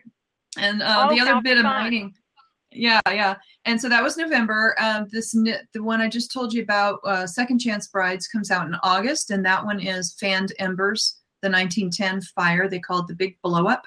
And 0.59 0.83
uh, 0.83 1.07
Oh, 1.09 1.15
the 1.15 1.21
other 1.21 1.41
bit 1.41 1.59
of 1.59 1.63
fun. 1.65 1.83
mining. 1.85 2.15
Yeah, 2.75 3.01
yeah. 3.11 3.37
And 3.65 3.81
so 3.81 3.89
that 3.89 4.03
was 4.03 4.17
November. 4.17 4.75
Um, 4.81 5.07
this 5.11 5.33
the 5.33 5.83
one 5.83 6.01
I 6.01 6.09
just 6.09 6.33
told 6.33 6.53
you 6.53 6.63
about, 6.63 6.99
uh, 7.05 7.27
Second 7.27 7.61
Chance 7.61 7.89
Brides, 7.89 8.27
comes 8.27 8.51
out 8.51 8.67
in 8.67 8.75
August, 8.83 9.31
and 9.31 9.45
that 9.47 9.65
one 9.65 9.81
is 9.81 10.17
Fanned 10.19 10.53
Embers, 10.59 11.21
the 11.43 11.49
1910 11.51 12.23
fire. 12.35 12.69
They 12.69 12.81
call 12.81 13.01
it 13.01 13.07
the 13.07 13.15
Big 13.15 13.37
Blow 13.43 13.67
Up. 13.67 13.85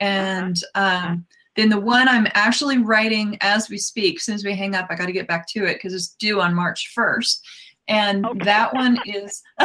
And 0.00 0.56
um, 0.76 1.26
then 1.56 1.68
the 1.68 1.80
one 1.80 2.06
I'm 2.06 2.28
actually 2.34 2.78
writing 2.78 3.36
as 3.40 3.68
we 3.68 3.78
speak. 3.78 4.16
As 4.16 4.22
soon 4.24 4.36
as 4.36 4.44
we 4.44 4.54
hang 4.54 4.76
up, 4.76 4.86
I 4.90 4.94
got 4.94 5.06
to 5.06 5.12
get 5.12 5.26
back 5.26 5.48
to 5.48 5.64
it 5.64 5.74
because 5.74 5.92
it's 5.94 6.14
due 6.14 6.40
on 6.40 6.54
March 6.54 6.92
1st. 6.96 7.40
And 7.88 8.24
Okay. 8.24 8.44
that 8.44 8.72
one 8.74 8.98
is 9.06 9.42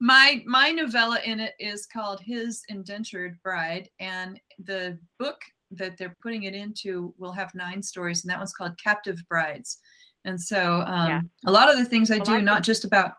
my 0.00 0.42
my 0.46 0.70
novella 0.70 1.18
in 1.24 1.40
it 1.40 1.54
is 1.58 1.86
called 1.86 2.20
His 2.20 2.62
Indentured 2.68 3.38
Bride, 3.42 3.88
and 3.98 4.38
the 4.64 4.98
book 5.18 5.40
that 5.72 5.96
they're 5.96 6.16
putting 6.22 6.44
it 6.44 6.54
into 6.54 7.14
will 7.18 7.32
have 7.32 7.54
nine 7.54 7.82
stories, 7.82 8.24
and 8.24 8.30
that 8.30 8.38
one's 8.38 8.52
called 8.52 8.78
Captive 8.82 9.22
Brides. 9.28 9.78
And 10.24 10.40
so 10.40 10.82
um, 10.86 11.08
Yeah. 11.08 11.20
a 11.46 11.50
lot 11.52 11.70
of 11.70 11.78
the 11.78 11.84
things 11.84 12.10
I 12.10 12.18
do, 12.18 12.42
not 12.42 12.62
just 12.62 12.84
about 12.84 13.12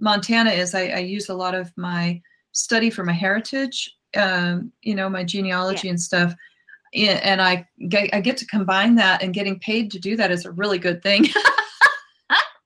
Montana, 0.00 0.50
is 0.50 0.74
I, 0.74 0.88
I 0.88 0.98
use 0.98 1.28
a 1.28 1.34
lot 1.34 1.54
of 1.54 1.70
my 1.76 2.20
study 2.52 2.90
for 2.90 3.04
my 3.04 3.12
heritage, 3.12 3.94
um, 4.16 4.72
you 4.82 4.94
know, 4.94 5.08
my 5.08 5.24
genealogy 5.24 5.88
and 5.88 6.00
stuff. 6.00 6.34
And 6.94 7.42
I 7.42 7.66
get, 7.88 8.14
I 8.14 8.20
get 8.20 8.36
to 8.38 8.46
combine 8.46 8.94
that, 8.96 9.22
and 9.22 9.34
getting 9.34 9.58
paid 9.60 9.90
to 9.92 9.98
do 9.98 10.16
that 10.16 10.30
is 10.30 10.44
a 10.44 10.52
really 10.52 10.78
good 10.78 11.02
thing. 11.02 11.26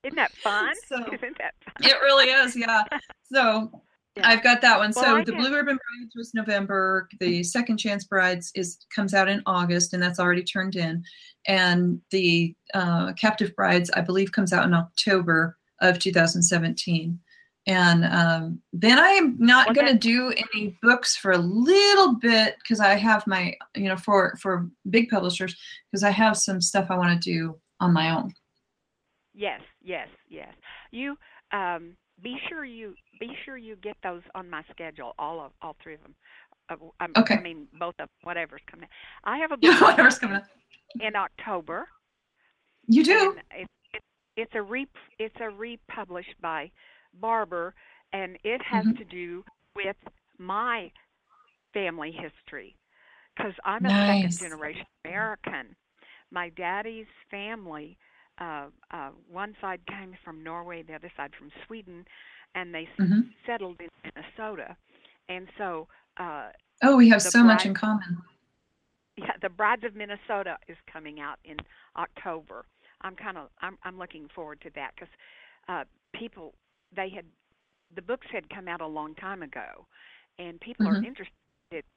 Isn't 0.05 0.17
that 0.17 0.33
fun? 0.33 0.73
So- 0.87 0.97
Isn't 1.13 1.37
that 1.39 1.55
fun? 1.65 1.75
it 1.91 2.01
really 2.03 2.27
is, 2.31 2.55
yeah. 2.57 2.85
So 3.33 3.83
I've 4.25 4.43
got 4.43 4.61
that 4.61 4.79
one. 4.79 4.93
Well, 4.95 5.05
so 5.05 5.17
I 5.17 5.25
the 5.25 5.33
Blue 5.33 5.55
Ribbon 5.55 5.77
Brides 5.77 6.15
was 6.17 6.35
November. 6.35 7.09
The 7.21 7.43
Second 7.43 7.79
Chance 7.79 8.05
Brides 8.05 8.53
is 8.55 8.79
comes 8.95 9.15
out 9.15 9.29
in 9.29 9.43
August, 9.47 9.95
and 9.95 10.03
that's 10.03 10.19
already 10.19 10.43
turned 10.43 10.77
in. 10.77 11.03
And 11.47 12.01
the 12.11 12.55
uh, 12.75 13.13
Captive 13.15 13.55
Brides, 13.57 13.91
I 13.91 14.01
believe, 14.01 14.33
comes 14.33 14.53
out 14.53 14.65
in 14.65 14.75
October 14.75 15.57
of 15.81 15.99
2017. 15.99 17.19
And 17.67 18.05
um, 18.07 18.63
then 18.73 18.99
I 18.99 19.11
am 19.11 19.37
not 19.39 19.67
Well, 19.67 19.75
going 19.75 19.89
to 19.89 19.99
do 19.99 20.33
any 20.33 20.79
books 20.81 21.17
for 21.17 21.33
a 21.33 21.39
little 21.39 22.15
bit 22.15 22.57
because 22.63 22.81
I 22.81 22.95
have 22.95 23.27
my, 23.27 23.55
you 23.77 23.89
know, 23.89 23.97
for 23.97 24.37
for 24.41 24.71
big 24.89 25.11
publishers 25.11 25.55
because 25.91 26.03
I 26.03 26.11
have 26.11 26.39
some 26.39 26.63
stuff 26.63 26.87
I 26.89 26.97
want 26.97 27.23
to 27.23 27.31
do 27.31 27.59
on 27.79 27.93
my 27.93 28.11
own. 28.11 28.33
Yes, 29.35 29.61
yes, 29.83 30.09
yes. 30.29 30.53
You 30.91 31.19
um, 31.53 31.97
be 32.23 32.37
sure 32.49 32.65
you 32.65 32.95
be 33.21 33.31
sure 33.45 33.57
you 33.57 33.77
get 33.77 33.97
those 34.03 34.23
on 34.35 34.49
my 34.51 34.63
schedule. 34.71 35.15
All 35.19 35.41
of 35.41 35.53
all 35.63 35.77
three 35.83 35.95
of 35.95 36.03
them. 36.03 36.15
Uh, 36.71 36.77
um, 37.05 37.17
Okay. 37.17 37.37
I 37.37 37.41
mean 37.41 37.67
both 37.79 37.95
of 38.01 38.09
whatever's 38.23 38.63
coming. 38.71 38.85
out. 39.25 39.33
I 39.33 39.39
have 39.39 39.53
a 39.53 39.57
book 39.59 39.81
Whatever's 39.81 40.19
coming 40.19 40.37
up. 40.37 40.45
in 41.01 41.17
October. 41.17 41.89
You 42.87 43.05
do. 43.05 43.35
And 43.53 43.63
it, 43.63 43.69
it, 43.95 44.03
it's 44.37 44.53
a 44.55 44.63
re 44.63 44.87
it's 45.19 45.35
a 45.41 45.51
republished 45.51 46.35
by 46.41 46.71
Barbour, 47.21 47.75
and 48.13 48.39
it 48.45 48.61
has 48.63 48.87
Mhm. 48.87 48.99
to 48.99 49.05
do 49.05 49.45
with 49.75 49.97
my 50.39 50.91
family 51.73 52.13
history 52.13 52.75
because 53.37 53.53
I'm 53.65 53.85
a 53.85 53.89
Nice. 53.89 54.07
second 54.07 54.39
generation 54.39 54.85
American. 55.05 55.77
My 56.31 56.51
daddy's 56.51 57.07
family, 57.31 57.97
uh, 58.41 58.67
uh, 58.91 59.11
one 59.31 59.55
side 59.61 59.81
came 59.87 60.15
from 60.25 60.43
Norway, 60.43 60.83
the 60.83 60.95
other 60.95 61.11
side 61.17 61.31
from 61.39 61.51
Sweden, 61.67 62.05
and 62.55 62.75
they 62.75 62.83
s 62.85 62.89
Mhm. 62.99 63.31
settled 63.47 63.81
in 63.81 63.89
Minnesota. 64.05 64.77
And 65.29 65.49
so, 65.59 65.89
uh, 66.19 66.51
Oh, 66.83 66.97
we 66.97 67.09
have 67.11 67.23
so 67.23 67.43
much 67.45 67.65
in 67.67 67.75
common. 67.75 68.23
yeah, 69.17 69.33
The 69.43 69.49
Brides 69.49 69.85
of 69.85 69.95
Minnesota 69.95 70.57
is 70.69 70.77
coming 70.93 71.21
out 71.21 71.39
in 71.45 71.57
October. 71.97 72.65
I'm 73.03 73.15
kind 73.17 73.37
of 73.37 73.49
I'm 73.61 73.79
I'm 73.85 73.99
looking 73.99 74.29
forward 74.35 74.61
to 74.63 74.71
that 74.75 74.93
because 74.95 75.09
uh, 75.69 75.85
people 76.15 76.55
they 76.95 77.09
had 77.09 77.25
the 77.95 78.03
books 78.03 78.27
had 78.33 78.49
come 78.51 78.69
out 78.69 78.81
a 78.81 78.87
long 78.87 79.15
time 79.17 79.43
ago, 79.43 79.87
and 80.39 80.61
people 80.61 80.87
are 80.87 80.99
Mhm. 80.99 81.05
interested 81.05 81.33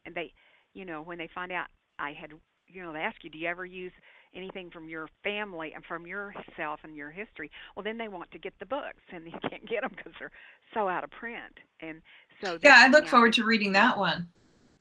and 0.06 0.14
they 0.16 0.34
you 0.74 0.86
know 0.86 1.02
when 1.02 1.18
they 1.18 1.30
find 1.34 1.52
out 1.52 1.68
I 2.00 2.14
had 2.14 2.32
you 2.68 2.82
know 2.82 2.94
they 2.94 3.00
ask 3.00 3.24
you 3.24 3.30
do 3.30 3.38
you 3.38 3.48
ever 3.48 3.66
use 3.66 3.92
anything 4.36 4.70
from 4.72 4.88
your 4.88 5.08
family 5.24 5.74
and 5.76 5.84
from 5.86 6.08
yourself 6.08 6.80
and 6.84 6.96
your 6.96 7.12
history 7.12 7.52
well 7.76 7.84
then 7.84 7.98
they 7.98 8.08
want 8.08 8.30
to 8.32 8.40
get 8.40 8.54
the 8.60 8.66
books 8.66 9.04
and 9.14 9.26
they 9.26 9.32
can't 9.50 9.68
get 9.68 9.82
them 9.82 9.92
because 9.96 10.14
they're 10.20 10.32
so 10.74 10.88
out 10.88 11.04
of 11.04 11.12
print 11.12 11.58
and 11.82 12.02
so 12.42 12.58
Yeah, 12.62 12.76
I 12.78 12.88
look 12.88 13.08
forward 13.08 13.34
to 13.34 13.44
reading 13.44 13.72
that 13.74 13.98
one. 13.98 14.28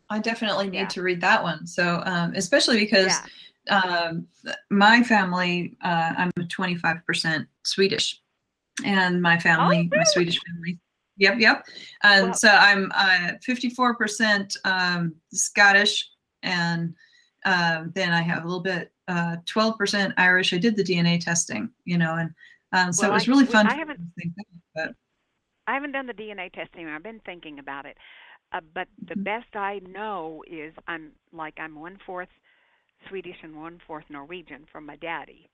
I 0.08 0.18
definitely 0.18 0.68
need 0.70 0.78
Yeah. 0.78 0.88
to 0.88 1.02
read 1.02 1.20
that 1.20 1.42
one. 1.42 1.66
So, 1.66 2.02
um, 2.04 2.32
especially 2.34 2.78
because 2.78 3.06
yeah 3.06 3.26
um, 3.68 4.26
my 4.70 5.02
family, 5.02 5.76
uh, 5.82 6.14
I'm 6.16 6.30
25% 6.32 7.46
Swedish, 7.64 8.20
and 8.84 9.20
my 9.20 9.38
family, 9.38 9.88
my 9.92 9.98
really? 9.98 10.04
Swedish 10.06 10.40
family. 10.46 10.78
Yep, 11.18 11.36
yep. 11.38 11.66
And 12.02 12.34
so 12.34 12.48
I'm 12.48 12.90
uh, 12.94 13.32
54% 13.46 14.56
um, 14.64 15.14
Scottish, 15.32 16.08
and 16.42 16.94
um, 17.44 17.92
then 17.94 18.12
I 18.12 18.22
have 18.22 18.44
a 18.44 18.46
little 18.46 18.62
bit, 18.62 18.92
uh, 19.10 19.36
12% 19.46 20.14
Irish. 20.16 20.52
I 20.52 20.58
did 20.58 20.76
the 20.76 20.84
DNA 20.84 21.18
testing, 21.18 21.70
you 21.84 21.98
know, 21.98 22.14
and 22.16 22.30
um, 22.72 22.92
so 22.92 23.02
Well, 23.02 23.10
it 23.12 23.14
was 23.14 23.28
really 23.28 23.46
fun. 23.46 23.66
I 23.66 23.74
haven't- 23.74 24.00
think 24.16 24.32
that, 24.36 24.46
but 24.74 24.94
I 25.66 25.74
haven't 25.74 25.92
done 25.92 26.06
the 26.06 26.14
DNA 26.14 26.48
testing. 26.52 26.86
I've 26.88 27.02
been 27.02 27.20
thinking 27.20 27.58
about 27.58 27.86
it, 27.86 27.98
uh, 28.52 28.60
but 28.74 28.88
the 29.08 29.14
Mhm. 29.16 29.24
best 29.24 29.56
I 29.56 29.80
know 29.80 30.44
is 30.46 30.72
I'm 30.86 31.12
like 31.32 31.58
I'm 31.58 31.74
one 31.80 31.98
fourth 32.06 32.28
Swedish 33.08 33.36
and 33.42 33.60
one 33.60 33.78
fourth 33.86 34.04
Norwegian 34.08 34.66
from 34.72 34.86
my 34.86 34.96
daddy, 34.96 35.50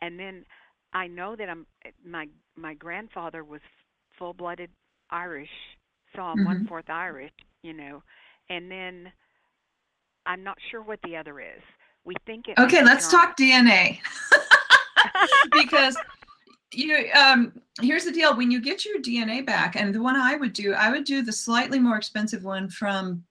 and 0.00 0.18
then 0.18 0.44
I 0.92 1.06
know 1.06 1.36
that 1.36 1.48
I'm 1.48 1.66
my 2.04 2.28
my 2.56 2.74
grandfather 2.74 3.42
was 3.44 3.60
full 4.18 4.34
blooded 4.34 4.70
Irish, 5.10 5.50
so 6.14 6.22
I'm 6.22 6.44
one 6.44 6.64
Mhm. 6.64 6.68
fourth 6.68 6.90
Irish, 6.90 7.32
you 7.62 7.72
know, 7.72 8.02
and 8.48 8.70
then 8.70 9.12
I'm 10.26 10.42
not 10.44 10.58
sure 10.70 10.82
what 10.82 11.00
the 11.02 11.16
other 11.16 11.40
is. 11.40 11.62
We 12.04 12.14
think 12.26 12.48
it. 12.48 12.58
Okay, 12.58 12.82
let's 12.82 13.10
talk 13.10 13.36
DNA. 13.36 13.98
because 15.52 15.96
you 16.72 17.08
um 17.14 17.52
here's 17.80 18.04
the 18.04 18.12
deal 18.12 18.36
when 18.36 18.50
you 18.50 18.60
get 18.60 18.84
your 18.84 19.00
DNA 19.00 19.44
back 19.44 19.76
and 19.76 19.94
the 19.94 20.02
one 20.02 20.16
I 20.16 20.36
would 20.36 20.52
do 20.52 20.72
I 20.74 20.90
would 20.90 21.04
do 21.04 21.22
the 21.22 21.32
slightly 21.32 21.78
more 21.78 21.96
expensive 21.96 22.44
one 22.44 22.68
from 22.68 23.24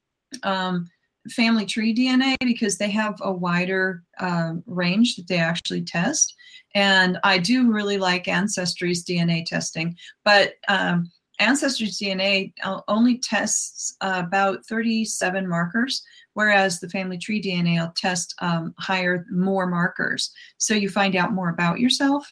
um 0.44 0.90
family 1.30 1.66
tree 1.66 1.94
DNA 1.94 2.36
because 2.40 2.78
they 2.78 2.90
have 2.90 3.16
a 3.22 3.32
wider 3.32 4.04
um, 4.20 4.64
range 4.66 5.16
that 5.16 5.28
they 5.28 5.38
actually 5.38 5.84
test 5.84 6.34
and 6.76 7.20
I 7.24 7.38
do 7.38 7.72
really 7.72 7.98
like 7.98 8.28
ancestry's 8.28 9.06
DNA 9.06 9.46
testing 9.46 9.96
but 10.26 10.54
um 10.68 11.10
ancestry's 11.40 12.00
DNA 12.00 12.54
only 12.88 13.18
tests 13.20 13.96
uh, 14.02 14.24
about 14.26 14.66
37 14.66 15.48
markers 15.48 16.04
whereas 16.40 16.80
the 16.80 16.88
family 16.88 17.18
tree 17.18 17.42
DNA 17.42 17.82
will 17.82 17.92
test 17.98 18.34
um, 18.40 18.74
higher, 18.80 19.26
more 19.30 19.68
markers. 19.68 20.32
So 20.58 20.74
you 20.74 20.88
find 20.88 21.18
out 21.18 21.34
more 21.34 21.50
about 21.50 21.82
yourself. 21.82 22.32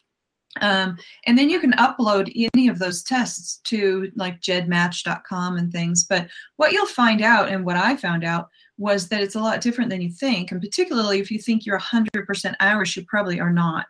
Um, 0.62 0.96
and 1.26 1.36
then 1.36 1.50
you 1.50 1.60
can 1.60 1.72
upload 1.72 2.32
any 2.54 2.68
of 2.68 2.78
those 2.78 3.02
tests 3.02 3.60
to 3.64 4.10
like 4.16 4.40
GEDmatch.com 4.40 5.58
and 5.58 5.70
things. 5.70 6.06
But 6.08 6.26
what 6.56 6.72
you'll 6.72 6.86
find 6.86 7.20
out, 7.20 7.50
and 7.50 7.66
what 7.66 7.76
I 7.76 7.96
found 7.96 8.24
out, 8.24 8.48
was 8.78 9.08
that 9.08 9.20
it's 9.20 9.34
a 9.34 9.40
lot 9.40 9.60
different 9.60 9.90
than 9.90 10.00
you 10.00 10.10
think. 10.10 10.52
And 10.52 10.62
particularly 10.62 11.20
if 11.20 11.30
you 11.30 11.38
think 11.38 11.66
you're 11.66 11.78
100% 11.78 12.54
Irish, 12.60 12.96
you 12.96 13.04
probably 13.06 13.40
are 13.40 13.52
not. 13.52 13.84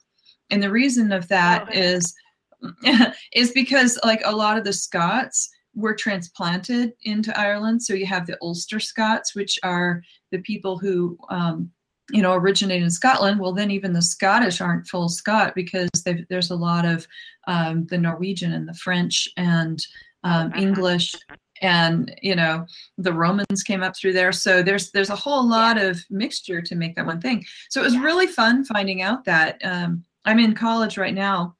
And 0.51 0.61
the 0.61 0.73
reason 0.73 1.13
of 1.13 1.29
that 1.29 1.69
Oh, 1.69 1.73
is 1.73 2.13
is 3.37 3.53
because 3.53 4.01
like 4.03 4.23
a 4.25 4.35
lot 4.35 4.59
of 4.59 4.65
the 4.65 4.73
Scots 4.73 5.49
were 5.79 5.95
transplanted 5.95 6.93
into 7.03 7.31
Ireland. 7.39 7.83
So 7.83 7.95
you 7.95 8.07
have 8.07 8.27
the 8.27 8.37
Ulster 8.43 8.81
Scots, 8.81 9.35
which 9.35 9.59
are 9.63 10.03
the 10.33 10.39
people 10.43 10.77
who 10.79 11.17
um, 11.31 11.71
you 12.11 12.23
know 12.23 12.35
originate 12.35 12.83
in 12.83 12.91
Scotland. 12.91 13.39
Well, 13.41 13.53
then 13.53 13.71
even 13.71 13.93
the 13.93 14.03
Scottish 14.03 14.61
aren't 14.61 14.89
full 14.89 15.09
Scot 15.09 15.55
because 15.55 15.91
there's 16.31 16.51
a 16.51 16.57
lot 16.57 16.85
of 16.85 17.07
um, 17.47 17.87
the 17.87 17.99
Norwegian 17.99 18.53
and 18.53 18.69
the 18.69 18.75
French 18.75 19.29
and 19.37 19.79
um, 20.25 20.49
Uh-huh. 20.49 20.61
English 20.61 21.15
and 21.63 22.15
you 22.23 22.35
know 22.37 22.67
the 22.99 23.13
Romans 23.13 23.63
came 23.63 23.83
up 23.83 23.95
through 23.97 24.15
there. 24.15 24.33
So 24.33 24.63
there's 24.63 24.91
there's 24.91 25.11
a 25.11 25.17
whole 25.17 25.47
lot 25.49 25.77
of 25.79 25.99
mixture 26.11 26.61
to 26.63 26.75
make 26.75 26.97
that 26.97 27.07
one 27.07 27.21
thing. 27.21 27.45
So 27.71 27.81
it 27.81 27.85
was 27.85 27.95
Yeah. 27.95 28.03
really 28.03 28.27
fun 28.27 28.65
finding 28.65 29.03
out 29.03 29.25
that. 29.25 29.61
Um, 29.65 30.05
I'm 30.25 30.39
in 30.41 30.55
college 30.55 30.99
right 30.99 31.15
now, 31.15 31.55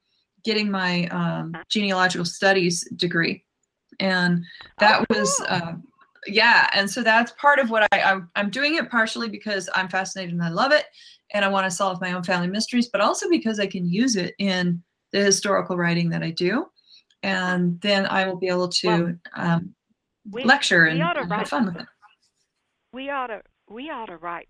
getting 0.45 0.71
my 0.71 1.07
um, 1.09 1.57
genealogical 1.69 2.25
studies 2.27 2.87
degree, 2.97 3.45
and 4.01 4.45
that 4.79 5.01
Oh, 5.01 5.05
was 5.19 5.41
uh, 5.49 5.73
yeah 6.27 6.69
and 6.73 6.91
so 6.91 7.03
that's 7.03 7.33
part 7.33 7.59
of 7.59 7.71
what 7.71 7.87
I, 7.93 8.01
I 8.01 8.21
i'm 8.37 8.51
doing 8.51 8.77
it 8.77 8.91
partially 8.91 9.29
because 9.29 9.69
i'm 9.75 9.89
fascinated 9.89 10.33
and 10.35 10.43
i 10.43 10.49
love 10.49 10.73
it 10.73 10.85
and 11.33 11.45
i 11.45 11.49
want 11.49 11.65
to 11.65 11.71
solve 11.71 12.01
my 12.01 12.13
own 12.13 12.23
family 12.23 12.49
mysteries 12.49 12.89
but 12.89 13.01
also 13.01 13.29
because 13.29 13.59
i 13.61 13.67
can 13.67 13.89
use 13.89 14.17
it 14.17 14.35
in 14.39 14.83
the 15.13 15.21
historical 15.21 15.77
writing 15.77 16.11
that 16.11 16.23
i 16.23 16.31
do 16.31 16.67
and 17.23 17.81
then 17.81 18.07
i 18.07 18.27
will 18.27 18.37
be 18.37 18.49
able 18.49 18.69
to 18.69 18.89
Well, 18.89 19.15
um, 19.35 19.75
we- 20.31 20.45
lecture 20.45 20.85
we 20.85 21.01
and, 21.01 21.19
and 21.19 21.33
have 21.33 21.49
fun 21.49 21.67
with 21.67 21.77
it 21.77 21.87
we 22.93 23.11
ought 23.11 23.29
to 23.29 23.41
we 23.71 23.91
ought 23.91 24.07
to 24.07 24.17
write 24.17 24.49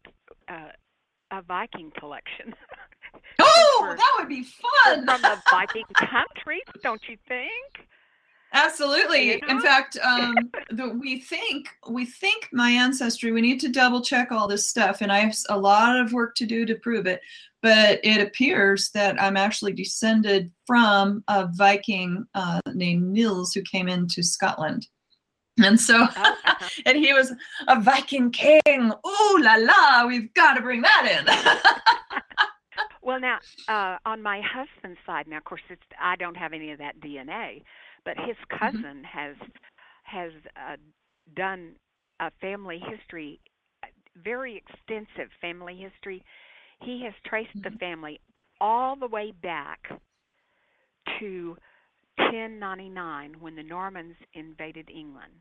uh, 0.49 0.69
a 1.33 1.43
Viking 1.43 1.91
collection. 1.99 2.55
oh 3.41 3.77
for- 3.81 3.97
that 3.97 4.15
would 4.19 4.29
be 4.29 4.45
fun 4.85 5.05
from 5.05 5.21
the 5.23 5.37
Viking 5.51 5.85
country, 5.97 6.63
don't 6.83 7.03
you 7.09 7.17
think? 7.27 7.89
Absolutely. 8.53 9.33
You 9.33 9.41
In 9.49 9.61
fact, 9.61 9.99
um, 10.03 10.35
the, 10.71 10.89
we 10.89 11.21
think 11.21 11.69
we 11.89 12.07
think 12.07 12.49
my 12.53 12.71
ancestry. 12.71 13.31
We 13.31 13.43
need 13.43 13.61
to 13.61 13.69
double 13.69 14.01
check 14.03 14.33
all 14.33 14.49
this 14.49 14.69
stuff, 14.69 15.01
and 15.03 15.13
I 15.13 15.19
have 15.19 15.37
a 15.51 15.59
lot 15.59 15.99
of 16.01 16.13
work 16.13 16.35
to 16.37 16.47
do 16.47 16.65
to 16.67 16.75
prove 16.77 17.07
it. 17.07 17.21
But 17.61 18.01
it 18.05 18.21
appears 18.21 18.91
that 18.91 19.21
I'm 19.21 19.37
actually 19.37 19.73
descended 19.73 20.51
from 20.67 21.25
a 21.29 21.49
Viking 21.53 22.25
uh, 22.35 22.61
named 22.75 23.11
Nils 23.13 23.53
who 23.53 23.63
came 23.63 23.89
into 23.89 24.23
Scotland, 24.23 24.87
and 25.63 25.79
so 25.79 25.99
Oh, 26.01 26.05
uh-huh. 26.17 26.69
and 26.87 26.97
he 26.97 27.13
was 27.13 27.33
a 27.67 27.81
Viking 27.81 28.31
king. 28.31 28.61
Ooh 28.77 29.39
la 29.41 29.57
la! 29.57 30.07
We've 30.07 30.33
got 30.35 30.55
to 30.55 30.63
bring 30.63 30.83
that 30.83 31.07
in. 31.19 31.83
Well, 33.03 33.21
now 33.21 33.39
uh, 33.69 33.97
on 34.05 34.23
my 34.23 34.43
husband's 34.43 34.99
side, 35.07 35.27
now 35.27 35.39
of 35.39 35.45
course 35.45 35.63
it's 35.71 35.81
I 35.99 36.17
don't 36.17 36.37
have 36.37 36.53
any 36.53 36.73
of 36.73 36.79
that 36.79 37.01
DNA, 37.01 37.63
but 38.05 38.17
his 38.19 38.37
Mm-hmm. 38.65 38.83
cousin 38.83 39.05
has 39.05 39.37
has 40.05 40.33
uh, 40.57 40.77
done 41.37 41.75
a 42.21 42.31
family 42.41 42.81
history, 42.91 43.41
very 44.23 44.57
extensive 44.57 45.31
family 45.41 45.77
history. 45.77 46.23
He 46.81 47.03
has 47.05 47.15
traced 47.27 47.51
the 47.63 47.71
Mhm. 47.71 47.81
family 47.81 48.21
all 48.61 48.97
the 48.97 49.07
way 49.09 49.33
back 49.33 49.81
to 51.19 51.57
1099 52.17 53.35
when 53.41 53.55
the 53.57 53.63
Normans 53.63 54.17
invaded 54.35 54.91
England. 54.91 55.33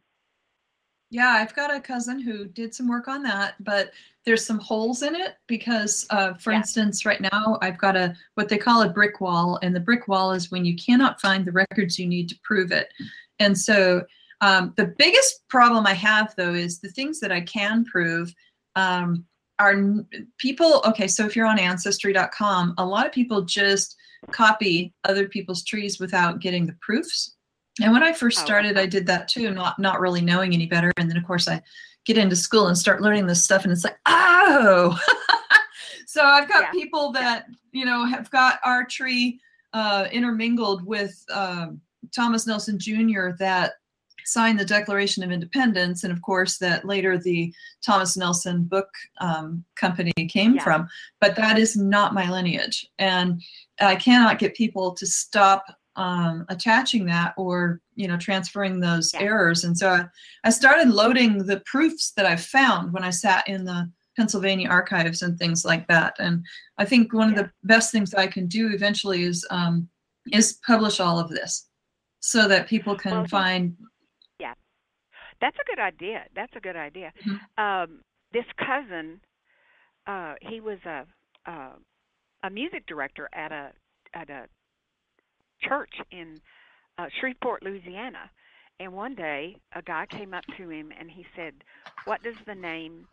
Yeah, 1.09 1.29
I've 1.29 1.55
got 1.55 1.73
a 1.73 1.79
cousin 1.79 2.19
who 2.19 2.45
did 2.45 2.75
some 2.75 2.87
work 2.87 3.07
on 3.07 3.23
that, 3.23 3.55
but 3.61 3.91
there's 4.25 4.45
some 4.45 4.59
holes 4.59 5.03
in 5.03 5.15
it 5.15 5.37
because, 5.47 6.05
uh, 6.09 6.33
for 6.33 6.51
Yeah. 6.51 6.57
instance, 6.57 7.05
right 7.05 7.21
now 7.21 7.57
I've 7.61 7.77
got 7.77 7.95
a 7.95 8.13
what 8.35 8.49
they 8.49 8.57
call 8.57 8.81
a 8.81 8.89
brick 8.89 9.21
wall, 9.21 9.57
and 9.61 9.73
the 9.73 9.79
brick 9.79 10.07
wall 10.09 10.33
is 10.33 10.51
when 10.51 10.65
you 10.65 10.75
cannot 10.75 11.21
find 11.21 11.45
the 11.45 11.51
records 11.53 11.97
you 11.97 12.07
need 12.07 12.27
to 12.29 12.39
prove 12.43 12.71
it. 12.71 12.89
And 13.39 13.57
so 13.57 14.05
um, 14.41 14.73
the 14.75 14.93
biggest 14.97 15.47
problem 15.47 15.87
I 15.87 15.93
have 15.93 16.35
though 16.35 16.53
is 16.53 16.79
the 16.79 16.91
things 16.91 17.19
that 17.21 17.31
I 17.31 17.41
can 17.41 17.85
prove 17.85 18.33
um, 18.75 19.25
are 19.59 19.75
people. 20.37 20.81
Okay, 20.85 21.07
so 21.07 21.25
if 21.25 21.35
you're 21.35 21.47
on 21.47 21.57
Ancestry.com, 21.57 22.75
a 22.77 22.85
lot 22.85 23.05
of 23.07 23.11
people 23.13 23.41
just 23.43 23.95
copy 24.31 24.93
other 25.05 25.27
people's 25.29 25.63
trees 25.63 25.99
without 25.99 26.39
getting 26.41 26.67
the 26.67 26.75
proofs. 26.81 27.36
And 27.81 27.91
when 27.93 28.03
I 28.03 28.13
first 28.13 28.39
Oh, 28.39 28.45
started, 28.45 28.71
okay. 28.71 28.81
I 28.83 28.85
did 28.87 29.05
that 29.07 29.27
too, 29.27 29.51
not 29.51 29.77
not 29.79 29.99
really 29.99 30.21
knowing 30.21 30.53
any 30.53 30.65
better. 30.65 30.91
And 30.97 31.09
then 31.09 31.17
of 31.17 31.25
course 31.25 31.47
I 31.47 31.61
get 32.05 32.17
into 32.17 32.35
school 32.35 32.67
and 32.67 32.77
start 32.77 33.01
learning 33.01 33.27
this 33.27 33.43
stuff, 33.43 33.63
and 33.63 33.71
it's 33.71 33.83
like, 33.83 33.97
oh. 34.07 34.97
so 36.07 36.23
I've 36.23 36.47
got 36.47 36.63
Yeah. 36.63 36.71
people 36.71 37.11
that 37.13 37.45
you 37.71 37.85
know 37.85 38.05
have 38.05 38.29
got 38.31 38.59
our 38.63 38.83
tree 38.85 39.39
uh, 39.73 40.07
intermingled 40.11 40.85
with 40.85 41.23
um, 41.31 41.81
Thomas 42.15 42.47
Nelson 42.47 42.79
Jr. 42.79 43.29
that 43.39 43.73
signed 44.25 44.59
the 44.59 44.65
Declaration 44.65 45.23
of 45.23 45.31
Independence, 45.31 46.03
and 46.03 46.11
of 46.11 46.21
course 46.21 46.57
that 46.57 46.83
later 46.85 47.17
the 47.17 47.53
Thomas 47.85 48.17
Nelson 48.17 48.63
Book 48.63 48.89
um, 49.21 49.63
Company 49.75 50.11
came 50.29 50.55
Yeah. 50.55 50.63
from. 50.63 50.87
But 51.21 51.35
that 51.35 51.57
is 51.59 51.75
not 51.77 52.13
my 52.13 52.29
lineage, 52.29 52.87
and 52.97 53.41
I 53.79 53.95
cannot 53.95 54.39
get 54.39 54.55
people 54.55 54.93
to 54.95 55.05
stop 55.05 55.65
um, 55.97 56.45
attaching 56.49 57.05
that 57.07 57.33
or 57.37 57.81
you 57.95 58.07
know 58.07 58.17
transferring 58.17 58.79
those 58.79 59.11
Yeah. 59.13 59.21
errors. 59.21 59.63
And 59.63 59.77
so 59.77 59.89
I, 59.89 60.05
I 60.43 60.49
started 60.51 60.89
loading 60.89 61.45
the 61.45 61.59
proofs 61.65 62.11
that 62.15 62.25
I've 62.25 62.43
found 62.43 62.93
when 62.93 63.03
I 63.03 63.09
sat 63.09 63.47
in 63.47 63.65
the 63.65 63.91
Pennsylvania 64.15 64.69
archives 64.69 65.21
and 65.21 65.37
things 65.37 65.65
like 65.65 65.87
that. 65.87 66.15
And 66.19 66.45
I 66.77 66.85
think 66.85 67.13
one 67.13 67.33
Yeah. 67.33 67.39
of 67.41 67.45
the 67.45 67.51
best 67.63 67.91
things 67.91 68.13
I 68.13 68.27
can 68.27 68.47
do 68.47 68.69
eventually 68.73 69.23
is 69.23 69.45
um, 69.49 69.89
is 70.31 70.59
publish 70.65 70.99
all 70.99 71.19
of 71.19 71.29
this 71.29 71.67
so 72.19 72.47
that 72.47 72.67
people 72.67 72.95
can 72.95 73.11
Well, 73.11 73.25
find. 73.27 73.75
Yeah 74.39 74.53
that's 75.39 75.57
a 75.59 75.65
good 75.65 75.77
idea. 75.79 76.25
That's 76.35 76.55
a 76.55 76.59
good 76.59 76.75
idea. 76.75 77.11
Mhm. 77.23 77.39
Um, 77.63 78.01
this 78.33 78.45
cousin, 78.57 79.21
uh, 80.07 80.33
he 80.41 80.59
was 80.61 80.79
a 80.85 81.05
uh, 81.45 81.73
a 82.43 82.49
music 82.49 82.85
director 82.87 83.29
at 83.33 83.51
a 83.51 83.71
at 84.13 84.29
a 84.31 84.47
church 85.61 85.93
in 86.11 86.41
uh, 86.97 87.07
Shreveport, 87.19 87.63
Louisiana. 87.63 88.29
And 88.79 88.93
one 88.93 89.15
day, 89.15 89.57
a 89.73 89.81
guy 89.81 90.05
came 90.07 90.33
up 90.33 90.45
to 90.57 90.69
him 90.69 90.91
and 90.97 91.09
he 91.09 91.25
said, 91.35 91.53
"What 92.05 92.21
does 92.23 92.35
the 92.45 92.55
name?" 92.55 93.07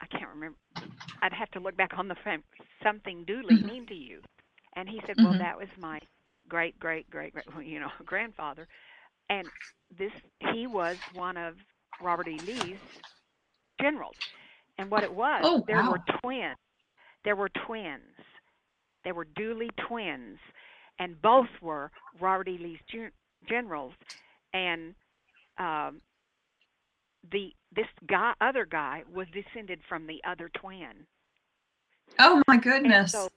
I 0.00 0.06
can't 0.06 0.28
remember. 0.28 0.58
I'd 1.22 1.32
have 1.32 1.50
to 1.52 1.60
look 1.60 1.76
back 1.76 1.92
on 1.96 2.08
the 2.08 2.16
phone. 2.24 2.42
Something 2.82 3.24
Dooley 3.24 3.58
Mhm. 3.58 3.62
mean 3.62 3.86
to 3.86 3.94
you? 3.94 4.22
And 4.74 4.88
he 4.88 5.00
said, 5.06 5.18
"Well, 5.22 5.34
Mhm. 5.34 5.38
that 5.38 5.56
was 5.58 5.68
my 5.78 5.98
great 6.48 6.78
great 6.78 7.08
great 7.10 7.32
great 7.32 7.46
you 7.66 7.80
know 7.80 7.90
grandfather." 8.04 8.68
And 9.28 9.50
this 9.96 10.12
he 10.52 10.66
was 10.66 10.96
one 11.12 11.36
of 11.36 11.56
Robert 12.00 12.28
E. 12.28 12.38
Lee's 12.40 12.78
generals. 13.80 14.16
And 14.78 14.90
what 14.90 15.04
it 15.04 15.12
was, 15.12 15.48
Oh, 15.48 15.64
there 15.66 15.82
were 15.82 16.00
twins. 16.20 16.56
There 17.24 17.36
were 17.36 17.48
twins. 17.66 18.16
There 19.04 19.14
were 19.14 19.24
Dooley 19.24 19.70
twins, 19.88 20.38
and 21.00 21.20
both 21.22 21.48
were 21.62 21.92
Robert 22.20 22.48
E. 22.48 22.58
Lee's 22.60 22.80
gen- 22.92 23.12
generals. 23.48 23.94
And 24.54 24.94
um, 25.58 26.02
the 27.32 27.52
this 27.74 27.86
guy, 28.08 28.34
other 28.40 28.66
guy, 28.66 29.04
was 29.12 29.26
descended 29.34 29.80
from 29.88 30.06
the 30.06 30.22
other 30.28 30.50
twin. 30.60 31.06
Oh 32.18 32.42
my 32.48 32.58
And 32.84 32.96
goodness! 32.96 33.12
so 33.12 33.28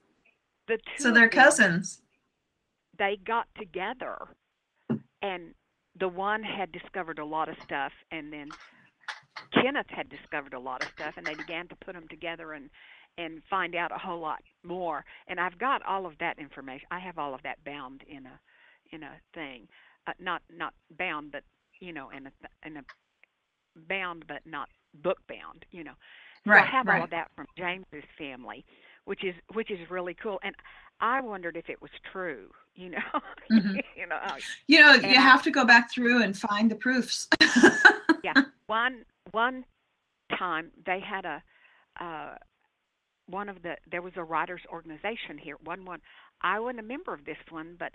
the 0.68 0.78
two 0.98 1.04
so 1.04 1.12
they're 1.12 1.30
them, 1.30 1.30
cousins. 1.30 2.02
they 2.98 3.18
got 3.26 3.48
together 3.58 4.16
and 5.22 5.54
the 5.98 6.08
one 6.08 6.42
had 6.42 6.72
discovered 6.72 7.18
a 7.18 7.24
lot 7.26 7.48
of 7.48 7.56
stuff 7.64 7.92
and 8.12 8.32
then 8.32 8.54
Kenneth 9.54 9.86
had 9.90 10.08
discovered 10.10 10.54
a 10.54 10.60
lot 10.60 10.82
of 10.82 10.88
stuff 10.90 11.14
and 11.16 11.26
they 11.26 11.34
began 11.34 11.68
to 11.68 11.76
put 11.76 11.94
them 11.94 12.08
together 12.08 12.52
and 12.54 12.70
and 13.18 13.42
find 13.48 13.74
out 13.74 13.92
a 13.92 13.98
whole 13.98 14.20
lot 14.20 14.40
more 14.62 15.04
and 15.28 15.38
I've 15.40 15.58
got 15.58 15.82
all 15.84 16.06
of 16.06 16.12
that 16.18 16.38
information 16.38 16.86
I 16.90 16.98
have 16.98 17.18
all 17.18 17.34
of 17.34 17.42
that 17.42 17.62
bound 17.64 18.02
in 18.08 18.26
a 18.26 18.40
in 18.94 19.02
a 19.02 19.12
thing 19.34 19.68
uh, 20.06 20.12
not 20.20 20.42
not 20.54 20.74
bound 20.98 21.32
but 21.32 21.42
you 21.80 21.92
know 21.92 22.10
in 22.10 22.26
a 22.26 22.30
in 22.66 22.76
a 22.78 22.82
bound 23.88 24.24
but 24.28 24.40
not 24.46 24.68
book 25.02 25.18
bound 25.28 25.64
you 25.70 25.84
know 25.84 25.94
so 26.46 26.50
Right, 26.50 26.62
I 26.64 26.66
have 26.66 26.86
right. 26.86 26.98
all 26.98 27.04
of 27.04 27.10
that 27.10 27.30
from 27.36 27.46
James's 27.56 28.04
family 28.18 28.64
which 29.04 29.24
is 29.24 29.34
which 29.52 29.70
is 29.70 29.78
really 29.90 30.14
cool 30.14 30.38
and 30.42 30.54
I 31.00 31.20
wondered 31.20 31.56
if 31.56 31.68
it 31.68 31.80
was 31.80 31.90
true 32.12 32.50
you 32.74 32.90
know 32.90 32.98
Mhm. 33.50 33.80
you 33.96 34.06
know 34.06 34.18
You 34.66 34.80
know, 34.80 34.94
you 34.94 35.16
I- 35.18 35.20
have 35.20 35.42
to 35.44 35.50
go 35.50 35.64
back 35.64 35.90
through 35.92 36.22
and 36.22 36.36
find 36.36 36.70
the 36.70 36.74
proofs. 36.76 37.28
Yeah, 38.22 38.34
one 38.66 39.04
one 39.32 39.64
time 40.38 40.70
they 40.86 41.00
had 41.00 41.24
a 41.24 41.42
uh 42.00 42.34
one 43.28 43.48
of 43.48 43.62
the 43.62 43.76
there 43.90 44.02
was 44.02 44.12
a 44.16 44.24
writers 44.24 44.60
organization 44.72 45.38
here 45.40 45.56
one 45.64 45.84
one 45.84 46.00
i 46.42 46.58
wasn't 46.58 46.78
a 46.78 46.82
member 46.82 47.12
of 47.14 47.24
this 47.24 47.36
one 47.50 47.76
but 47.78 47.92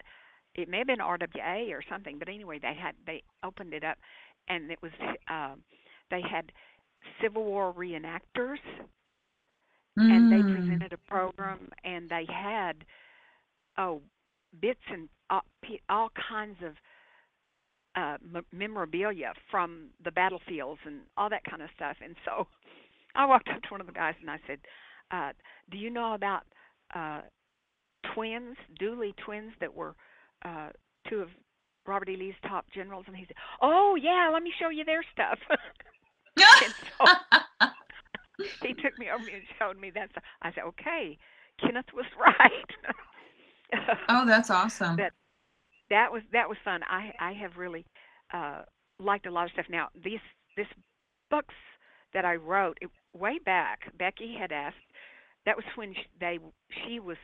it 0.55 0.67
may 0.69 0.79
have 0.79 0.87
been 0.87 0.99
rwa 0.99 1.69
or 1.71 1.81
something 1.89 2.17
but 2.17 2.27
anyway 2.29 2.57
they 2.59 2.73
had 2.79 2.95
they 3.05 3.21
opened 3.43 3.73
it 3.73 3.83
up 3.83 3.97
and 4.47 4.71
it 4.71 4.79
was 4.81 4.91
um 5.29 5.61
they 6.09 6.21
had 6.21 6.51
civil 7.21 7.43
war 7.43 7.73
reenactors 7.73 8.57
and 10.09 10.29
they 10.29 10.43
Mm. 10.43 10.51
presented 10.53 10.93
a 10.93 10.97
program 11.09 11.69
and 11.83 12.09
they 12.09 12.25
had 12.27 12.85
oh 13.77 14.01
bits 14.61 14.79
and 14.91 15.07
all, 15.29 15.41
all 15.89 16.09
kinds 16.29 16.57
of 16.63 16.73
uh 17.95 18.17
m- 18.35 18.45
memorabilia 18.51 19.33
from 19.51 19.87
the 20.03 20.11
battlefields 20.11 20.79
and 20.85 21.01
all 21.17 21.29
that 21.29 21.43
kind 21.43 21.61
of 21.61 21.69
stuff 21.75 21.97
and 22.03 22.15
so 22.25 22.47
i 23.15 23.25
walked 23.25 23.49
up 23.49 23.61
to 23.61 23.69
one 23.69 23.81
of 23.81 23.87
the 23.87 23.93
guys 23.93 24.15
and 24.21 24.29
i 24.29 24.39
said 24.47 24.59
uh 25.11 25.31
do 25.71 25.77
you 25.77 25.89
know 25.89 26.13
about 26.13 26.43
uh 26.95 27.21
twins 28.13 28.57
dooley 28.79 29.13
twins 29.25 29.53
that 29.61 29.73
were 29.73 29.95
uh 30.45 30.69
two 31.09 31.19
of 31.21 31.29
robert 31.87 32.09
e 32.09 32.17
lee's 32.17 32.35
top 32.47 32.65
generals 32.73 33.05
and 33.07 33.15
he 33.17 33.25
said 33.27 33.37
oh 33.61 33.95
yeah 34.01 34.29
let 34.33 34.43
me 34.43 34.53
show 34.59 34.69
you 34.69 34.85
their 34.85 35.03
stuff 35.13 35.39
so 35.49 35.55
he 38.61 38.73
took 38.75 38.97
me 38.99 39.07
over 39.13 39.25
and 39.29 39.43
showed 39.59 39.79
me 39.79 39.91
that 39.95 40.11
stuff. 40.11 40.23
I 40.41 40.51
said, 40.53 40.63
"Okay, 40.65 41.17
Kenneth 41.61 41.93
was 41.93 42.05
right." 42.19 42.71
oh, 44.09 44.25
that's 44.27 44.49
awesome. 44.49 44.97
That- 44.97 45.13
that 45.89 46.11
was 46.11 46.23
that 46.33 46.49
was 46.49 46.57
fun. 46.65 46.81
I 46.89 47.13
I 47.19 47.33
have 47.33 47.57
really 47.57 47.85
uh 48.33 48.63
liked 48.99 49.25
a 49.27 49.31
lot 49.31 49.45
of 49.45 49.51
stuff. 49.53 49.67
Now 49.69 49.89
these 49.95 50.19
this 50.57 50.67
books 51.29 51.55
that 52.13 52.25
I 52.25 52.35
wrote 52.35 52.77
it, 52.81 52.89
way 53.13 53.39
back, 53.45 53.81
Becky 53.97 54.35
had 54.39 54.51
asked. 54.51 54.77
That 55.49 55.57
was 55.57 55.65
when 55.75 55.95
they 56.21 56.39
she 56.85 57.01
was. 57.01 57.17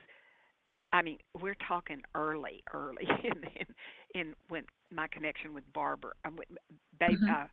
I 0.93 1.03
mean, 1.03 1.19
we're 1.41 1.57
talking 1.67 2.01
early, 2.15 2.63
early 2.73 3.07
in 3.23 3.43
in, 3.55 3.67
in 4.21 4.35
when 4.49 4.65
my 4.91 5.07
connection 5.07 5.53
with 5.53 5.65
Barbour, 5.73 6.15
um, 6.25 6.37
with 6.37 6.49
ba- 6.99 7.17
Mhm. 7.17 7.29
uh, 7.31 7.47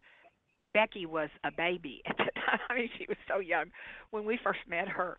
Becky 0.75 1.07
was 1.07 1.31
a 1.45 1.53
baby 1.53 2.03
at 2.09 2.17
the 2.19 2.31
time. 2.41 2.61
I 2.71 2.75
mean, 2.77 2.91
she 2.99 3.07
was 3.09 3.19
so 3.29 3.41
young 3.41 3.67
when 4.11 4.25
we 4.27 4.39
first 4.45 4.61
met 4.69 4.89
her. 4.89 5.17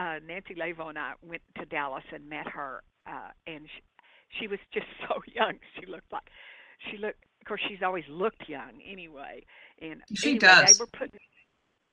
Uh, 0.00 0.20
Nancy 0.26 0.54
Lavo 0.56 0.88
and 0.88 0.98
I 0.98 1.14
went 1.22 1.42
to 1.58 1.66
Dallas 1.66 2.04
and 2.12 2.28
met 2.28 2.48
her, 2.48 2.82
uh, 3.06 3.30
and 3.46 3.66
she, 3.74 3.82
she 4.40 4.48
was 4.48 4.60
just 4.74 4.86
so 5.08 5.22
young. 5.34 5.54
She 5.78 5.86
looked 5.86 6.12
like 6.12 6.24
she 6.90 6.98
looked. 6.98 7.24
Of 7.42 7.48
course, 7.48 7.62
she's 7.68 7.82
always 7.84 8.04
looked 8.08 8.48
young 8.48 8.80
anyway. 8.90 9.44
And 9.80 10.02
She 10.14 10.38
anyway, 10.38 10.56
does. 10.56 10.70
They 10.70 10.74
were 10.74 10.86
putting 10.86 11.20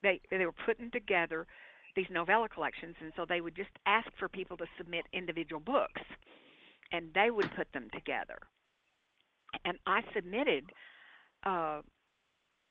they 0.04 0.22
they 0.32 0.46
were 0.46 0.56
putting 0.66 0.92
together 0.92 1.48
these 2.00 2.08
novella 2.10 2.48
collections, 2.48 2.96
and 3.02 3.12
so 3.18 3.26
they 3.28 3.42
would 3.42 3.56
just 3.56 3.72
ask 3.86 4.08
for 4.18 4.30
people 4.30 4.56
to 4.56 4.66
submit 4.78 5.04
individual 5.12 5.60
books, 5.60 6.02
and 6.94 7.10
they 7.14 7.30
would 7.30 7.50
put 7.58 7.68
them 7.74 7.90
together. 7.94 8.38
And 9.66 9.78
I 9.86 10.02
submitted 10.16 10.72
uh, 11.46 11.82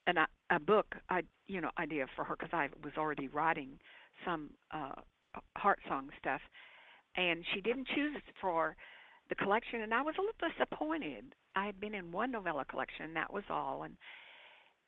an, 0.06 0.16
a 0.48 0.58
book, 0.58 0.94
I 1.10 1.22
you 1.46 1.60
know, 1.60 1.70
idea 1.78 2.06
for 2.16 2.24
her 2.24 2.36
because 2.38 2.54
I 2.54 2.68
was 2.82 2.94
already 2.96 3.28
writing 3.28 3.78
some 4.24 4.50
uh, 4.72 4.94
Heartsong 5.58 6.08
stuff, 6.18 6.40
and 7.16 7.44
she 7.52 7.60
didn't 7.60 7.88
choose 7.94 8.16
it 8.16 8.34
for 8.40 8.76
the 9.28 9.34
collection, 9.34 9.82
and 9.82 9.92
I 9.92 10.00
was 10.00 10.14
a 10.18 10.22
little 10.22 10.48
disappointed. 10.56 11.34
I 11.54 11.66
had 11.66 11.78
been 11.78 11.94
in 11.94 12.12
one 12.12 12.30
novella 12.30 12.64
collection, 12.64 13.04
and 13.04 13.16
that 13.16 13.30
was 13.30 13.44
all. 13.50 13.82
And 13.82 13.94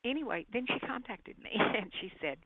anyway, 0.03 0.46
then 0.50 0.64
she 0.66 0.87
contacted 0.87 1.37
me 1.38 1.50
and 1.59 1.92
she 2.00 2.11
said, 2.22 2.38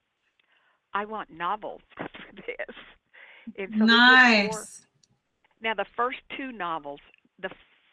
"I 0.95 1.05
want 1.05 1.31
novels 1.31 1.83
for 1.97 2.07
this." 2.37 2.77
And 3.59 3.75
so 3.79 3.87
we 3.87 4.01
did 4.01 4.23
nice. 4.53 4.87
now 5.63 5.75
the 5.75 5.87
first 5.97 6.19
two 6.37 6.53
novels, 6.53 7.01
the 7.41 7.51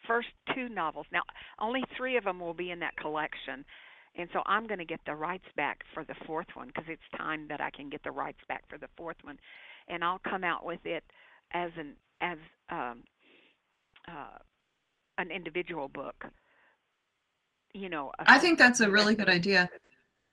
first 0.07 0.29
two 0.55 0.69
novels. 0.69 1.05
Now 1.11 1.21
only 1.59 1.83
three 1.97 2.17
of 2.17 2.23
them 2.25 2.39
will 2.39 2.53
be 2.53 2.71
in 2.71 2.79
that 2.79 2.95
collection, 2.97 3.65
And 4.15 4.29
so 4.33 4.41
I'm 4.45 4.67
going 4.67 4.79
to 4.79 4.85
get 4.85 4.99
the 5.05 5.15
rights 5.15 5.45
back 5.55 5.83
for 5.93 6.03
the 6.03 6.15
fourth 6.25 6.47
one 6.55 6.67
because 6.67 6.85
it's 6.89 7.01
time 7.17 7.47
that 7.49 7.61
I 7.61 7.69
can 7.69 7.89
get 7.89 8.03
the 8.03 8.11
rights 8.11 8.39
back 8.47 8.63
for 8.69 8.77
the 8.77 8.89
fourth 8.97 9.17
one, 9.23 9.39
and 9.87 10.03
I'll 10.03 10.19
come 10.19 10.43
out 10.43 10.65
with 10.65 10.85
it 10.85 11.03
as 11.53 11.71
an 11.77 11.95
as 12.21 12.37
um, 12.69 13.03
uh, 14.07 14.37
an 15.17 15.31
individual 15.31 15.87
book. 15.87 16.25
You 17.73 17.89
know, 17.89 18.11
I 18.19 18.37
think 18.39 18.59
that's 18.59 18.81
a 18.81 18.89
really 18.89 19.15
good 19.15 19.29
idea. 19.29 19.69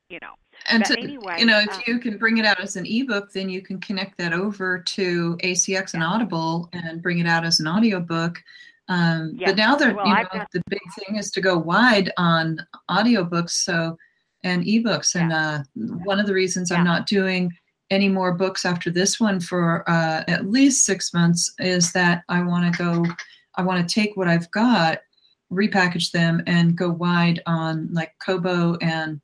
You 0.08 0.18
know, 0.22 0.34
And 0.70 0.84
to, 0.86 0.98
anyway, 0.98 1.36
you 1.38 1.44
know, 1.44 1.60
if 1.60 1.68
uh, 1.68 1.80
you 1.86 1.98
can 1.98 2.16
bring 2.16 2.38
it 2.38 2.46
out 2.46 2.60
as 2.60 2.76
an 2.76 2.86
ebook, 2.86 3.30
then 3.32 3.50
you 3.50 3.60
can 3.60 3.78
connect 3.78 4.16
that 4.18 4.32
over 4.32 4.78
to 4.78 5.36
ACX 5.44 5.92
and 5.92 6.02
Audible 6.02 6.70
and 6.72 7.02
bring 7.02 7.18
it 7.18 7.26
out 7.26 7.44
as 7.44 7.60
an 7.60 7.68
audiobook. 7.68 8.42
Um, 8.88 9.34
Yeah. 9.36 9.48
But 9.48 9.56
now 9.56 9.76
they're, 9.76 9.94
Well, 9.94 10.06
you 10.06 10.14
know, 10.14 10.24
I've 10.32 10.46
the 10.52 10.62
big 10.68 10.80
thing 10.98 11.16
is 11.16 11.30
to 11.32 11.42
go 11.42 11.58
wide 11.58 12.10
on 12.16 12.58
audiobooks, 12.90 13.50
so 13.50 13.98
and 14.44 14.64
ebooks. 14.64 15.14
And 15.14 15.30
uh, 15.30 15.62
one 15.74 16.18
of 16.18 16.26
the 16.26 16.32
reasons 16.32 16.70
Yeah. 16.70 16.78
I'm 16.78 16.84
not 16.84 17.06
doing 17.06 17.52
any 17.90 18.08
more 18.08 18.32
books 18.32 18.64
after 18.64 18.90
this 18.90 19.20
one 19.20 19.40
for 19.40 19.88
uh, 19.88 20.24
at 20.28 20.50
least 20.50 20.86
six 20.86 21.12
months 21.12 21.52
is 21.58 21.92
that 21.92 22.22
I 22.28 22.42
want 22.42 22.72
to 22.72 22.78
go, 22.82 23.04
I 23.56 23.62
want 23.62 23.86
to 23.86 23.94
take 23.94 24.16
what 24.16 24.28
I've 24.28 24.50
got, 24.52 25.00
repackage 25.52 26.12
them, 26.12 26.42
and 26.46 26.76
go 26.76 26.90
wide 26.90 27.42
on 27.46 27.88
like 27.92 28.14
Kobo 28.24 28.76
and 28.76 29.20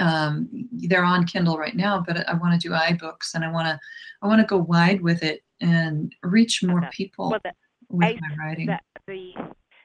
um, 0.00 0.48
they're 0.72 1.04
on 1.04 1.26
Kindle 1.26 1.58
right 1.58 1.76
now, 1.76 2.02
but 2.06 2.28
I 2.28 2.34
want 2.34 2.60
to 2.60 2.68
do 2.68 2.74
iBooks 2.74 3.34
and 3.34 3.44
I 3.44 3.50
want 3.50 3.66
to 3.66 3.78
I 4.22 4.26
want 4.26 4.40
to 4.40 4.46
go 4.46 4.58
wide 4.58 5.00
with 5.00 5.22
it 5.22 5.44
and 5.60 6.14
reach 6.22 6.62
more 6.62 6.78
Okay. 6.78 6.88
people 6.92 7.30
well, 7.30 7.40
the 7.44 7.52
with 7.88 8.20
my 8.20 8.36
writing. 8.44 8.66
the 8.66 8.78
the 9.06 9.32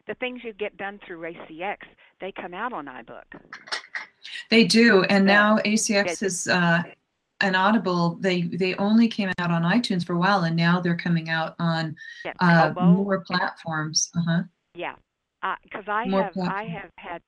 the 0.07 0.15
things 0.15 0.41
you 0.43 0.53
get 0.53 0.77
done 0.77 0.99
through 1.05 1.21
ACX, 1.21 1.77
they 2.21 2.31
come 2.31 2.53
out 2.53 2.73
on 2.73 2.85
iBook. 2.85 3.23
they 4.49 4.63
do, 4.63 5.03
and 5.05 5.25
now 5.25 5.57
ACX 5.65 6.21
is 6.21 6.47
uh, 6.47 6.83
an 7.41 7.55
Audible. 7.55 8.17
They 8.21 8.43
they 8.43 8.75
only 8.75 9.07
came 9.07 9.31
out 9.39 9.51
on 9.51 9.63
iTunes 9.63 10.05
for 10.05 10.13
a 10.13 10.17
while, 10.17 10.43
and 10.43 10.55
now 10.55 10.79
they're 10.79 10.95
coming 10.97 11.29
out 11.29 11.55
on 11.59 11.95
uh, 12.39 12.73
more 12.81 13.21
platforms. 13.21 14.11
Uh-huh. 14.15 14.43
Yeah, 14.75 14.95
because 15.63 15.85
I 15.87 16.07
More 16.07 16.23
have 16.23 16.37
I 16.37 16.63
have 16.65 16.91
had 16.97 17.21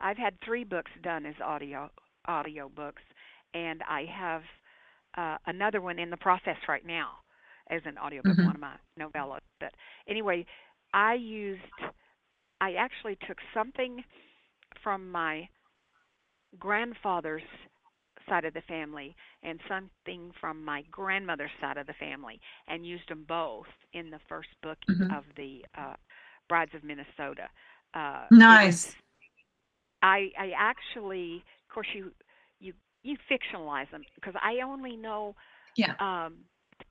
I've 0.00 0.18
had 0.18 0.34
three 0.44 0.64
books 0.64 0.90
done 1.02 1.24
as 1.26 1.34
audio 1.44 1.90
audio 2.26 2.68
books, 2.68 3.02
and 3.54 3.82
I 3.88 4.04
have 4.06 4.42
uh, 5.16 5.36
another 5.46 5.80
one 5.80 5.98
in 5.98 6.10
the 6.10 6.16
process 6.16 6.56
right 6.68 6.84
now 6.86 7.10
as 7.70 7.82
an 7.86 7.98
audiobook, 7.98 8.36
Mhm. 8.36 8.44
one 8.44 8.54
of 8.56 8.60
my 8.60 8.74
novellas. 8.98 9.40
But 9.60 9.72
anyway, 10.08 10.46
I 10.92 11.14
used 11.14 11.60
I 12.60 12.74
actually 12.74 13.16
took 13.26 13.38
something 13.54 14.02
from 14.82 15.10
my 15.10 15.48
grandfather's 16.58 17.42
side 18.28 18.44
of 18.44 18.54
the 18.54 18.62
family 18.62 19.14
and 19.42 19.60
something 19.68 20.30
from 20.40 20.64
my 20.64 20.82
grandmother's 20.90 21.50
side 21.60 21.76
of 21.76 21.86
the 21.86 21.94
family 21.94 22.40
and 22.68 22.86
used 22.86 23.08
them 23.08 23.24
both 23.28 23.66
in 23.92 24.10
the 24.10 24.20
first 24.28 24.48
book 24.62 24.78
Mhm. 24.88 25.10
of 25.10 25.24
the 25.36 25.64
uh, 25.76 25.94
Brides 26.48 26.74
of 26.74 26.84
Minnesota. 26.84 27.48
Uh, 27.94 28.26
Nice. 28.30 28.96
I 30.04 30.30
I 30.38 30.52
actually, 30.58 31.44
of 31.68 31.74
course, 31.74 31.88
you 31.94 32.12
you 32.60 32.74
you 33.02 33.18
fictionalize 33.30 33.90
them 33.92 34.04
because 34.16 34.34
I 34.42 34.62
only 34.64 34.96
know 34.96 35.36
Yeah. 35.76 35.96
um, 36.00 36.36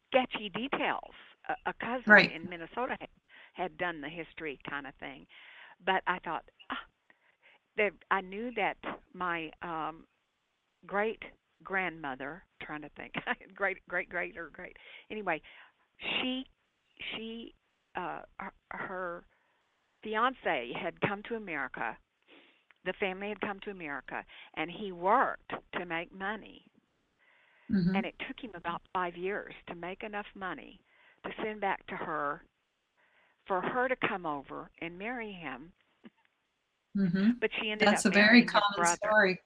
sketchy 0.10 0.50
details. 0.50 1.14
A, 1.50 1.72
a 1.72 1.74
cousin 1.82 2.28
Right. 2.28 2.34
in 2.34 2.50
Minnesota 2.50 2.98
had, 3.00 3.10
had 3.54 3.78
done 3.78 4.02
the 4.02 4.10
history 4.10 4.60
kind 4.70 4.88
of 4.88 4.94
thing, 4.96 5.28
but 5.86 6.04
I 6.08 6.20
thought 6.20 6.44
ah, 6.72 6.78
that 7.78 7.92
I 8.12 8.22
knew 8.22 8.52
that 8.56 8.78
my 9.14 9.52
um, 9.64 10.06
great 10.86 11.22
grandmother, 11.64 12.44
trying 12.62 12.82
to 12.84 12.90
think, 12.98 13.14
great 13.56 13.78
great 13.90 14.10
great 14.10 14.38
or 14.38 14.50
great 14.54 14.78
anyway, 15.12 15.42
she 16.00 16.46
she 17.16 17.54
uh, 17.96 18.22
her, 18.40 18.54
her 18.72 19.24
fiance 20.04 20.72
had 20.82 21.00
come 21.02 21.22
to 21.30 21.36
America. 21.36 21.98
The 22.86 22.94
family 22.94 23.30
had 23.30 23.40
come 23.42 23.60
to 23.62 23.72
America, 23.72 24.26
and 24.56 24.70
he 24.70 24.92
worked 24.92 25.54
to 25.74 25.86
make 25.86 26.12
money. 26.12 26.66
Mhm. 27.72 27.96
And 27.96 28.06
it 28.06 28.18
took 28.28 28.40
him 28.42 28.52
about 28.56 28.82
five 28.92 29.16
years 29.16 29.56
to 29.68 29.76
make 29.76 30.04
enough 30.04 30.28
money 30.36 30.82
to 31.24 31.34
send 31.42 31.62
back 31.62 31.86
to 31.88 31.96
her 31.96 32.44
for 33.46 33.62
her 33.62 33.88
to 33.88 33.96
come 33.96 34.26
over 34.26 34.70
and 34.80 34.98
marry 34.98 35.32
him. 35.32 35.72
Mhm. 36.96 37.40
But 37.40 37.52
she 37.56 37.72
ended 37.72 37.88
That's 37.88 38.06
up 38.06 38.12
a 38.12 38.16
very 38.16 38.44
common 38.46 38.76
brother. 38.76 38.96
story. 38.96 39.42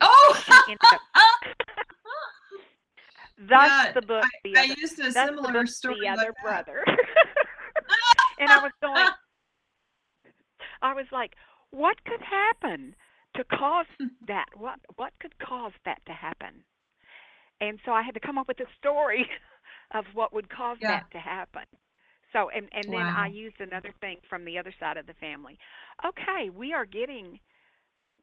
Oh. 0.00 0.44
Up. 0.48 0.66
Thus 3.38 3.48
Yeah, 3.48 3.92
the 3.92 4.02
book, 4.02 4.24
the 4.44 4.56
I 4.56 4.64
other, 4.64 4.74
used 4.74 4.98
a 5.00 5.10
similar 5.10 5.66
story 5.66 6.00
the 6.00 6.06
like 6.06 6.18
other 6.18 6.32
that. 6.32 6.42
brother. 6.42 6.84
and 8.38 8.50
I 8.52 8.62
was 8.62 8.72
going, 8.80 9.08
I 10.82 10.94
was 10.94 11.06
like, 11.10 11.34
what 11.74 12.02
could 12.04 12.20
happen 12.22 12.94
to 13.36 13.44
cause 13.44 13.86
hmm. 13.98 14.06
that? 14.28 14.46
What 14.56 14.78
what 14.96 15.12
could 15.20 15.36
cause 15.38 15.72
that 15.84 16.00
to 16.06 16.12
happen? 16.12 16.64
And 17.60 17.78
so 17.84 17.92
I 17.92 18.02
had 18.02 18.14
to 18.14 18.20
come 18.20 18.38
up 18.38 18.48
with 18.48 18.60
a 18.60 18.66
story 18.78 19.26
of 19.94 20.04
what 20.14 20.32
would 20.32 20.48
cause 20.48 20.78
Yeah. 20.80 21.00
that 21.00 21.10
to 21.12 21.18
happen. 21.18 21.64
So 22.32 22.48
and 22.50 22.68
and 22.72 22.92
then 22.92 23.02
I 23.02 23.26
used 23.28 23.60
another 23.60 23.92
thing 24.00 24.18
from 24.28 24.44
the 24.44 24.58
other 24.58 24.74
side 24.78 24.96
of 24.96 25.06
the 25.06 25.14
family. 25.14 25.58
Okay, 26.04 26.50
we 26.50 26.72
are 26.72 26.84
getting 26.84 27.38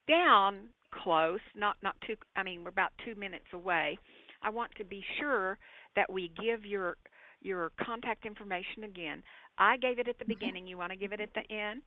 down 0.08 0.70
close, 0.92 1.40
not 1.56 1.78
not 1.82 1.96
too 2.06 2.16
I 2.36 2.44
mean, 2.44 2.64
we're 2.64 2.70
about 2.70 2.92
2 3.06 3.16
minutes 3.16 3.48
away. 3.54 3.98
I 4.42 4.50
want 4.50 4.72
to 4.76 4.84
be 4.84 5.04
sure 5.20 5.58
that 5.96 6.12
we 6.12 6.32
give 6.42 6.66
your 6.66 6.98
your 7.42 7.72
contact 7.84 8.26
information 8.26 8.84
again. 8.84 9.24
I 9.58 9.78
gave 9.78 10.00
it 10.00 10.08
at 10.08 10.18
the 10.20 10.26
mm-hmm. 10.26 10.40
beginning. 10.40 10.68
You 10.68 10.78
want 10.78 10.92
to 10.92 10.98
give 10.98 11.12
it 11.12 11.20
at 11.20 11.34
the 11.34 11.50
end? 11.54 11.82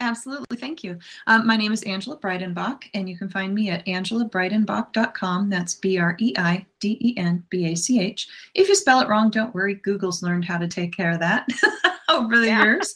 Absolutely. 0.00 0.58
Thank 0.58 0.84
you. 0.84 0.98
Um, 1.26 1.46
my 1.46 1.56
name 1.56 1.72
is 1.72 1.82
Angela 1.84 2.18
Breidenbach, 2.18 2.84
and 2.92 3.08
you 3.08 3.16
can 3.16 3.30
find 3.30 3.54
me 3.54 3.70
at 3.70 3.84
angelabreidenbach.com. 3.86 5.48
That's 5.48 5.74
B 5.74 5.98
R 5.98 6.16
E 6.20 6.34
I 6.36 6.66
D 6.80 6.98
E 7.00 7.14
N 7.16 7.42
B 7.48 7.72
A 7.72 7.74
C 7.74 8.00
H. 8.00 8.28
If 8.54 8.68
you 8.68 8.74
spell 8.74 9.00
it 9.00 9.08
wrong, 9.08 9.30
don't 9.30 9.54
worry. 9.54 9.74
Google's 9.74 10.22
learned 10.22 10.44
how 10.44 10.58
to 10.58 10.68
take 10.68 10.94
care 10.94 11.12
of 11.12 11.20
that 11.20 11.48
over 12.10 12.38
the 12.38 12.48
years. 12.48 12.94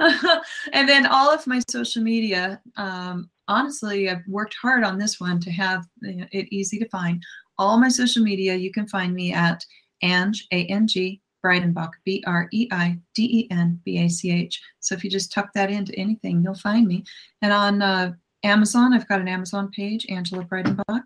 and 0.72 0.86
then 0.86 1.06
all 1.06 1.30
of 1.30 1.46
my 1.46 1.60
social 1.68 2.02
media. 2.02 2.60
Um, 2.76 3.30
honestly, 3.48 4.10
I've 4.10 4.26
worked 4.28 4.56
hard 4.60 4.84
on 4.84 4.98
this 4.98 5.18
one 5.18 5.40
to 5.40 5.50
have 5.50 5.86
it 6.02 6.48
easy 6.52 6.78
to 6.78 6.88
find. 6.90 7.22
All 7.56 7.78
my 7.78 7.88
social 7.88 8.22
media, 8.22 8.54
you 8.54 8.70
can 8.70 8.86
find 8.86 9.14
me 9.14 9.32
at 9.32 9.64
Ange, 10.02 10.46
A 10.52 10.66
N 10.66 10.86
G, 10.86 11.22
Breidenbach, 11.44 11.90
B 12.04 12.24
R 12.26 12.48
E 12.52 12.68
I 12.72 12.98
D 13.14 13.22
E 13.40 13.48
N 13.50 13.80
B 13.84 13.98
A 13.98 14.08
C 14.08 14.30
H. 14.30 14.60
So 14.80 14.94
if 14.94 15.04
you 15.04 15.10
just 15.10 15.32
tuck 15.32 15.52
that 15.54 15.70
into 15.70 15.94
anything, 15.96 16.42
you'll 16.42 16.54
find 16.54 16.86
me. 16.86 17.04
And 17.42 17.52
on 17.52 17.82
uh, 17.82 18.12
Amazon, 18.42 18.94
I've 18.94 19.08
got 19.08 19.20
an 19.20 19.28
Amazon 19.28 19.70
page, 19.70 20.06
Angela 20.08 20.44
Breidenbach. 20.44 21.04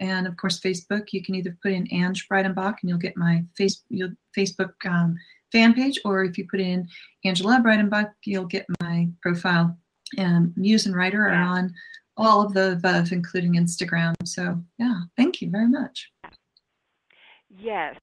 And 0.00 0.26
of 0.26 0.36
course, 0.36 0.60
Facebook, 0.60 1.12
you 1.12 1.22
can 1.22 1.34
either 1.34 1.56
put 1.62 1.72
in 1.72 1.92
Ange 1.92 2.28
Breidenbach 2.28 2.76
and 2.80 2.90
you'll 2.90 2.98
get 2.98 3.16
my 3.16 3.44
face, 3.56 3.82
you'll, 3.88 4.12
Facebook 4.36 4.72
um, 4.84 5.16
fan 5.52 5.72
page, 5.72 5.98
or 6.04 6.24
if 6.24 6.36
you 6.36 6.46
put 6.50 6.60
in 6.60 6.86
Angela 7.24 7.62
Breidenbach, 7.64 8.10
you'll 8.24 8.46
get 8.46 8.66
my 8.80 9.08
profile. 9.22 9.76
And 10.18 10.54
Muse 10.56 10.86
and 10.86 10.94
Writer 10.94 11.28
are 11.28 11.32
on 11.32 11.74
all 12.16 12.44
of 12.44 12.52
the 12.52 12.72
above, 12.72 13.12
including 13.12 13.54
Instagram. 13.54 14.14
So 14.24 14.62
yeah, 14.78 15.00
thank 15.16 15.40
you 15.40 15.50
very 15.50 15.68
much. 15.68 16.10
Yes. 17.58 17.96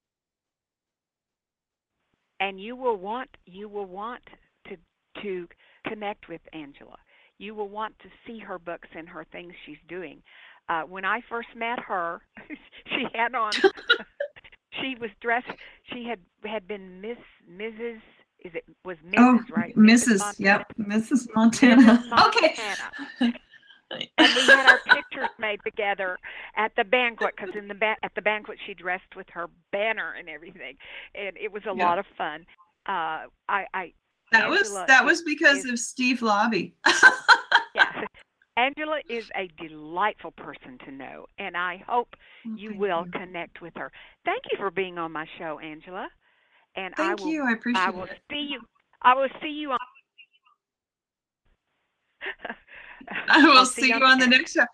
And 2.40 2.60
you 2.60 2.76
will 2.76 2.96
want 2.96 3.30
you 3.46 3.68
will 3.68 3.86
want 3.86 4.22
to 4.68 4.76
to 5.22 5.48
connect 5.86 6.28
with 6.28 6.40
Angela. 6.52 6.96
You 7.38 7.54
will 7.54 7.68
want 7.68 7.98
to 8.00 8.08
see 8.26 8.38
her 8.38 8.58
books 8.58 8.88
and 8.96 9.08
her 9.08 9.24
things 9.32 9.52
she's 9.66 9.78
doing. 9.88 10.22
Uh, 10.68 10.82
when 10.82 11.04
I 11.04 11.20
first 11.28 11.48
met 11.56 11.78
her, 11.80 12.22
she 12.86 13.06
had 13.14 13.34
on 13.34 13.52
she 14.80 14.96
was 15.00 15.10
dressed 15.20 15.46
she 15.92 16.04
had 16.04 16.20
had 16.44 16.66
been 16.66 17.00
Miss 17.00 17.18
Mrs. 17.50 18.00
Is 18.44 18.52
it 18.54 18.64
was 18.84 18.96
Mrs. 19.06 19.14
Oh, 19.18 19.40
right? 19.54 19.74
Mrs. 19.76 20.18
Montana. 20.18 20.34
Yep, 20.38 20.72
Mrs. 20.78 21.26
Montana. 21.34 22.04
Mrs. 22.10 22.26
Okay. 23.20 23.34
Montana. 23.90 24.10
and 24.18 24.34
we 24.34 24.42
had 24.46 24.70
our 24.70 24.78
pictures 24.96 25.28
made 25.38 25.60
together 25.64 26.18
at 26.56 26.72
the 26.76 26.84
banquet 26.84 27.34
because 27.36 27.54
in 27.56 27.68
the 27.68 27.74
ba- 27.74 27.96
at 28.02 28.12
the 28.14 28.22
banquet 28.22 28.58
she 28.66 28.74
dressed 28.74 29.14
with 29.16 29.26
her 29.30 29.46
banner 29.72 30.14
and 30.18 30.28
everything, 30.28 30.76
and 31.14 31.36
it 31.36 31.52
was 31.52 31.62
a 31.64 31.74
Yeah. 31.76 31.84
lot 31.86 31.98
of 31.98 32.06
fun. 32.16 32.46
Uh, 32.86 33.26
I, 33.48 33.66
I 33.72 33.92
That 34.32 34.48
was 34.48 34.60
Angela 34.68 34.84
that 34.88 35.02
is- 35.04 35.06
was 35.10 35.22
because 35.22 35.58
is- 35.64 35.70
of 35.70 35.78
Steve 35.78 36.22
Lobby. 36.22 36.74
yeah, 37.74 38.02
Angela 38.56 39.00
is 39.08 39.30
a 39.36 39.48
delightful 39.60 40.30
person 40.32 40.78
to 40.84 40.92
know, 40.92 41.26
and 41.38 41.56
I 41.56 41.82
hope 41.88 42.14
you 42.44 42.70
Thank 42.70 42.80
will 42.80 43.04
connect 43.12 43.60
with 43.62 43.74
her. 43.76 43.90
Thank 44.24 44.42
you 44.52 44.58
for 44.58 44.70
being 44.70 44.98
on 44.98 45.12
my 45.12 45.26
show, 45.38 45.58
Angela. 45.58 46.08
And 46.76 46.94
Thank 46.96 47.20
I 47.20 47.24
will, 47.24 47.30
you. 47.30 47.44
I 47.46 47.52
appreciate 47.52 47.86
I 47.86 47.90
will 47.90 48.04
it. 48.04 48.18
see 48.30 48.48
you. 48.50 48.60
I 49.02 49.14
will 49.14 49.28
see 49.42 49.48
you 49.48 49.72
on. 49.72 49.78
I 53.28 53.44
will 53.44 53.58
I'll 53.58 53.66
see 53.66 53.88
you 53.88 53.94
on 53.94 54.18
the 54.18 54.26
next. 54.26 54.54
next 54.56 54.68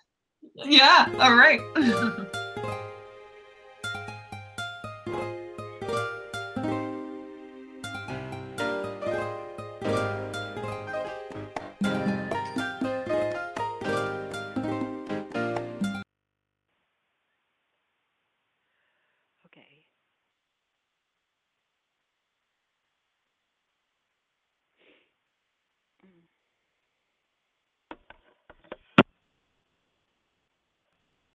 show. 0.54 0.64
Yeah. 0.64 1.12
All 1.18 1.34
right. 1.34 1.60